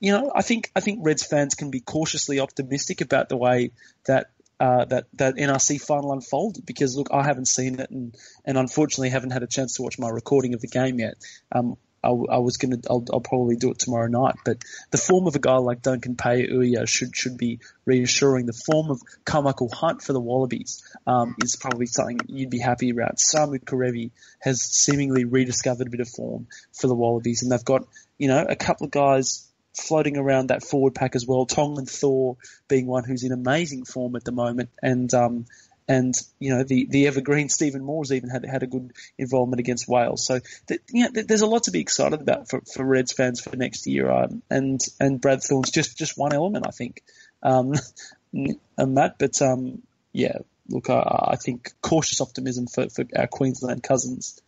[0.00, 3.70] you know, I think I think Reds fans can be cautiously optimistic about the way
[4.06, 8.56] that uh, that that NRC final unfolded because look, I haven't seen it and, and
[8.56, 11.14] unfortunately haven't had a chance to watch my recording of the game yet.
[11.52, 11.76] Um,
[12.06, 14.36] I, I was gonna, I'll, I'll probably do it tomorrow night.
[14.44, 18.46] But the form of a guy like Duncan Paia'aua should should be reassuring.
[18.46, 22.90] The form of Karmichael Hunt for the Wallabies um, is probably something you'd be happy
[22.90, 23.16] about.
[23.16, 27.86] Samu Kerevi has seemingly rediscovered a bit of form for the Wallabies, and they've got
[28.18, 29.45] you know a couple of guys
[29.76, 31.46] floating around that forward pack as well.
[31.46, 32.36] Tongan Thor
[32.68, 35.46] being one who's in amazing form at the moment, and um,
[35.88, 39.88] and you know the the evergreen Stephen Moore's even had had a good involvement against
[39.88, 40.26] Wales.
[40.26, 43.54] So th- th- there's a lot to be excited about for, for Reds fans for
[43.56, 44.10] next year.
[44.10, 47.02] Um, and and Brad Thorn's just just one element, I think,
[47.42, 47.74] um,
[48.32, 49.18] and Matt.
[49.18, 54.40] But um, yeah, look, I, I think cautious optimism for, for our Queensland cousins.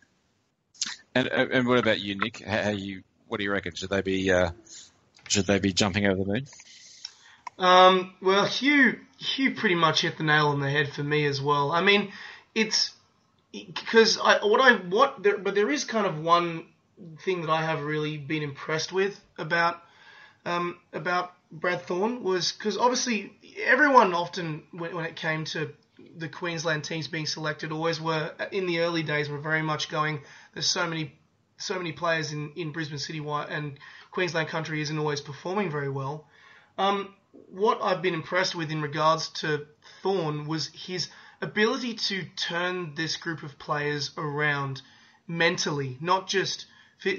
[1.15, 2.45] And and what about you, Nick?
[2.45, 3.03] How you?
[3.27, 3.75] What do you reckon?
[3.75, 4.51] Should they be uh,
[5.29, 6.47] should they be jumping over the moon?
[7.57, 11.41] Um, well, Hugh Hugh pretty much hit the nail on the head for me as
[11.41, 11.71] well.
[11.71, 12.11] I mean,
[12.55, 12.91] it's
[13.51, 16.65] because I what I what there, but there is kind of one
[17.23, 19.81] thing that I have really been impressed with about
[20.45, 25.73] um, about Brad Thorn was because obviously everyone often when, when it came to
[26.17, 30.21] the Queensland teams being selected always were in the early days were very much going.
[30.53, 31.13] There's so many
[31.57, 33.77] so many players in, in Brisbane City and
[34.11, 36.27] Queensland country isn't always performing very well.
[36.77, 37.13] Um,
[37.51, 39.67] what I've been impressed with in regards to
[40.01, 41.09] Thorn was his
[41.41, 44.81] ability to turn this group of players around
[45.27, 46.65] mentally, not just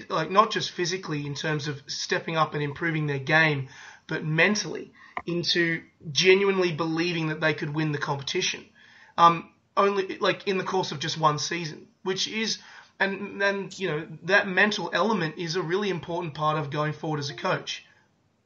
[0.08, 3.68] like not just physically in terms of stepping up and improving their game,
[4.06, 4.92] but mentally
[5.26, 5.82] into
[6.12, 8.64] genuinely believing that they could win the competition.
[9.16, 12.58] Um, only like in the course of just one season, which is
[13.00, 17.18] and then you know that mental element is a really important part of going forward
[17.18, 17.84] as a coach.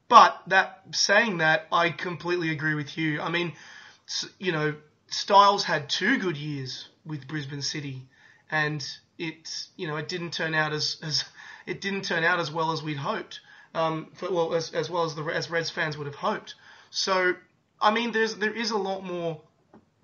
[0.08, 3.20] But that saying that, I completely agree with you.
[3.20, 3.52] I mean,
[4.38, 4.74] you know,
[5.08, 8.02] Stiles had two good years with Brisbane City,
[8.50, 8.86] and
[9.18, 11.24] it you know it didn't turn out as, as
[11.66, 13.40] it didn't turn out as well as we'd hoped.
[13.74, 16.54] Um, for, well, as, as well as the as Reds fans would have hoped.
[16.90, 17.34] So,
[17.80, 19.40] I mean, there's there is a lot more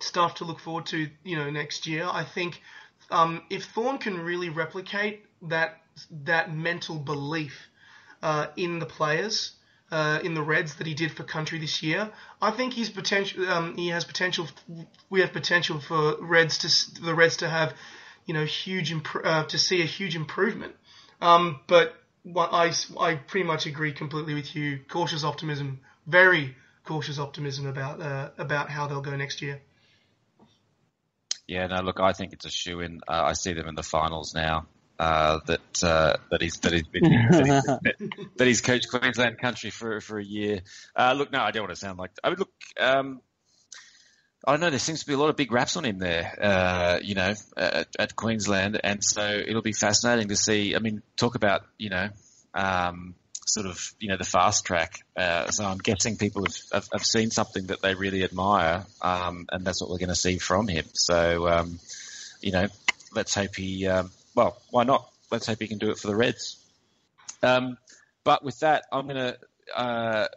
[0.00, 2.08] stuff to look forward to, you know, next year.
[2.10, 2.60] I think
[3.10, 5.78] um, if Thorn can really replicate that
[6.24, 7.68] that mental belief
[8.22, 9.52] uh, in the players,
[9.90, 13.48] uh, in the Reds that he did for country this year, I think he's potential.
[13.48, 14.48] Um, he has potential.
[15.08, 17.74] We have potential for Reds to the Reds to have,
[18.26, 20.74] you know, huge imp- uh, to see a huge improvement.
[21.20, 21.94] Um, but
[22.36, 24.80] I I pretty much agree completely with you.
[24.88, 29.60] Cautious optimism, very cautious optimism about uh, about how they'll go next year.
[31.50, 33.00] Yeah, no, look, I think it's a shoe in.
[33.08, 34.66] Uh, I see them in the finals now.
[35.00, 39.70] Uh, that uh, that he's that he's been that he's, that he's, coached Queensland country
[39.70, 40.60] for for a year.
[40.94, 42.12] Uh, look, no, I don't want to sound like.
[42.22, 42.52] I would look.
[42.78, 43.20] Um,
[44.46, 44.70] I don't know.
[44.70, 47.34] There seems to be a lot of big raps on him there, uh, you know,
[47.56, 50.76] at, at, Queensland, and so it'll be fascinating to see.
[50.76, 52.10] I mean, talk about you know
[52.54, 53.16] um,
[53.52, 55.00] sort of you know the fast track.
[55.16, 59.46] Uh, so I'm guessing people have, have, have, seen something that they really admire, um,
[59.50, 60.84] and that's what we're going to see from him.
[60.94, 61.78] So um,
[62.40, 62.66] you know,
[63.14, 63.86] let's hope he.
[63.86, 65.10] Um, well, why not?
[65.30, 66.56] Let's hope he can do it for the Reds.
[67.42, 67.76] Um,
[68.24, 69.38] but with that, I'm going to
[69.74, 70.28] uh,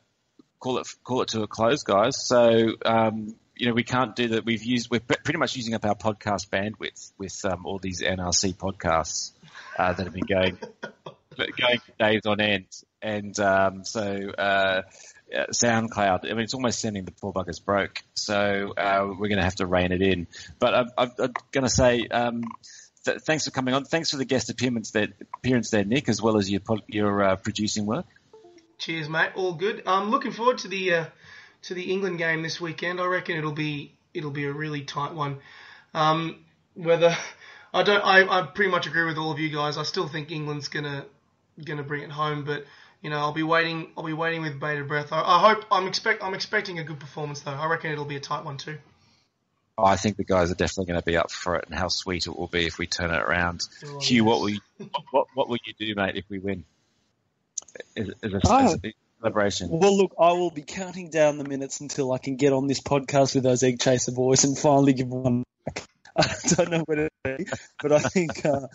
[0.60, 2.26] call it call it to a close, guys.
[2.28, 4.46] So um, you know, we can't do that.
[4.46, 8.56] We've used, we're pretty much using up our podcast bandwidth with um, all these NRC
[8.56, 9.32] podcasts
[9.78, 10.58] uh, that have been going
[11.38, 12.66] going for days on end.
[13.04, 14.84] And um, so uh,
[15.52, 18.02] SoundCloud, I mean, it's almost sending the poor buggers broke.
[18.14, 20.28] So uh, we're going to have to rein it in.
[20.58, 22.44] But I'm, I'm, I'm going to say um,
[23.06, 23.84] th- thanks for coming on.
[23.84, 27.36] Thanks for the guest appearance there, appearance there Nick, as well as your your uh,
[27.36, 28.06] producing work.
[28.78, 29.32] Cheers, mate.
[29.36, 29.84] All good.
[29.86, 31.06] I'm looking forward to the uh,
[31.64, 33.02] to the England game this weekend.
[33.02, 35.40] I reckon it'll be it'll be a really tight one.
[35.94, 36.38] Um,
[36.74, 37.16] whether
[37.74, 39.78] I don't, I, I pretty much agree with all of you guys.
[39.78, 41.06] I still think England's gonna
[41.66, 42.46] to bring it home.
[42.46, 42.66] But
[43.04, 43.92] you know, I'll be waiting.
[43.98, 45.12] I'll be waiting with bated breath.
[45.12, 45.66] I, I hope.
[45.70, 46.24] I'm expect.
[46.24, 47.52] I'm expecting a good performance though.
[47.52, 48.78] I reckon it'll be a tight one too.
[49.78, 52.28] I think the guys are definitely going to be up for it, and how sweet
[52.28, 53.62] it will be if we turn it around.
[53.86, 54.26] Oh, Hugh, yes.
[54.26, 54.60] what will you,
[55.12, 56.64] what what will you do, mate, if we win?
[57.96, 58.76] Is, is a, oh.
[58.84, 59.70] a celebration.
[59.70, 62.80] Well, look, I will be counting down the minutes until I can get on this
[62.80, 65.48] podcast with those egg chaser boys and finally give one back.
[66.18, 67.48] I don't know what it be,
[67.82, 68.68] but I think uh,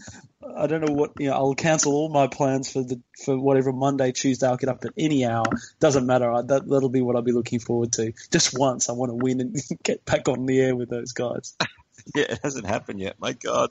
[0.56, 1.34] I don't know what you know.
[1.34, 4.46] I'll cancel all my plans for the for whatever Monday, Tuesday.
[4.46, 5.44] I'll get up at any hour.
[5.78, 6.32] Doesn't matter.
[6.32, 8.12] I, that that'll be what I'll be looking forward to.
[8.32, 11.54] Just once, I want to win and get back on the air with those guys.
[12.14, 13.20] yeah, it hasn't happened yet.
[13.20, 13.70] My God.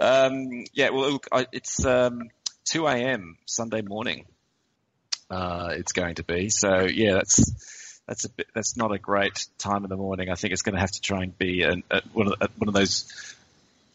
[0.00, 0.90] Um, yeah.
[0.90, 2.30] Well, look, I, it's um,
[2.66, 3.36] 2 a.m.
[3.44, 4.24] Sunday morning.
[5.28, 6.84] Uh, it's going to be so.
[6.84, 10.30] Yeah, that's that's a bit, that's not a great time in the morning.
[10.30, 12.68] I think it's going to have to try and be an, a, one, of, one
[12.68, 13.34] of those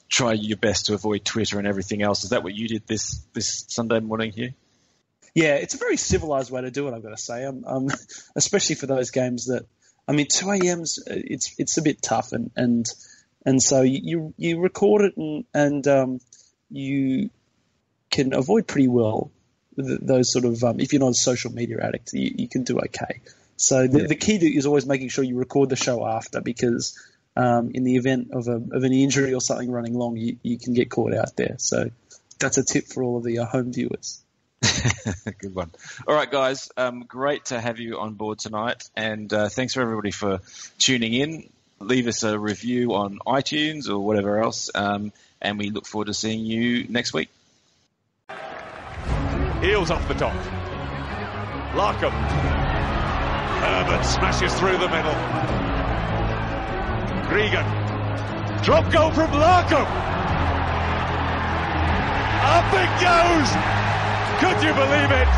[0.10, 2.24] try your best to avoid Twitter and everything else.
[2.24, 4.54] Is that what you did this this Sunday morning here?
[5.36, 6.94] Yeah, it's a very civilized way to do it.
[6.94, 7.90] I've got to say, um, um,
[8.36, 9.66] especially for those games that
[10.08, 10.98] I mean, two a.m.s.
[11.06, 12.88] It's it's a bit tough, and and
[13.46, 16.20] and so you you record it and and um,
[16.72, 17.30] you
[18.10, 19.30] can avoid pretty well
[19.78, 22.80] those sort of um, if you're not a social media addict, you, you can do
[22.80, 23.22] okay.
[23.60, 24.08] So the, yeah.
[24.08, 26.98] the key is always making sure you record the show after because
[27.36, 30.58] um, in the event of, a, of an injury or something running long, you, you
[30.58, 31.56] can get caught out there.
[31.58, 31.92] So
[32.40, 34.22] that's a tip for all of the uh, home viewers.
[35.40, 35.72] Good one.
[36.08, 36.72] All right, guys.
[36.78, 40.40] Um, great to have you on board tonight, and uh, thanks for everybody for
[40.78, 41.50] tuning in.
[41.82, 46.14] Leave us a review on iTunes or whatever else, um, and we look forward to
[46.14, 47.30] seeing you next week.
[49.62, 50.34] Heels off the top.
[51.74, 52.59] Larkham
[53.62, 55.18] Herbert smashes through the middle.
[57.30, 57.66] Gregan.
[58.64, 59.88] Drop goal from Larkham.
[62.56, 63.50] Up it goes.
[64.40, 65.30] Could you believe it?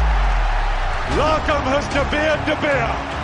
[1.17, 3.20] Larkham has to De Beer De Beer.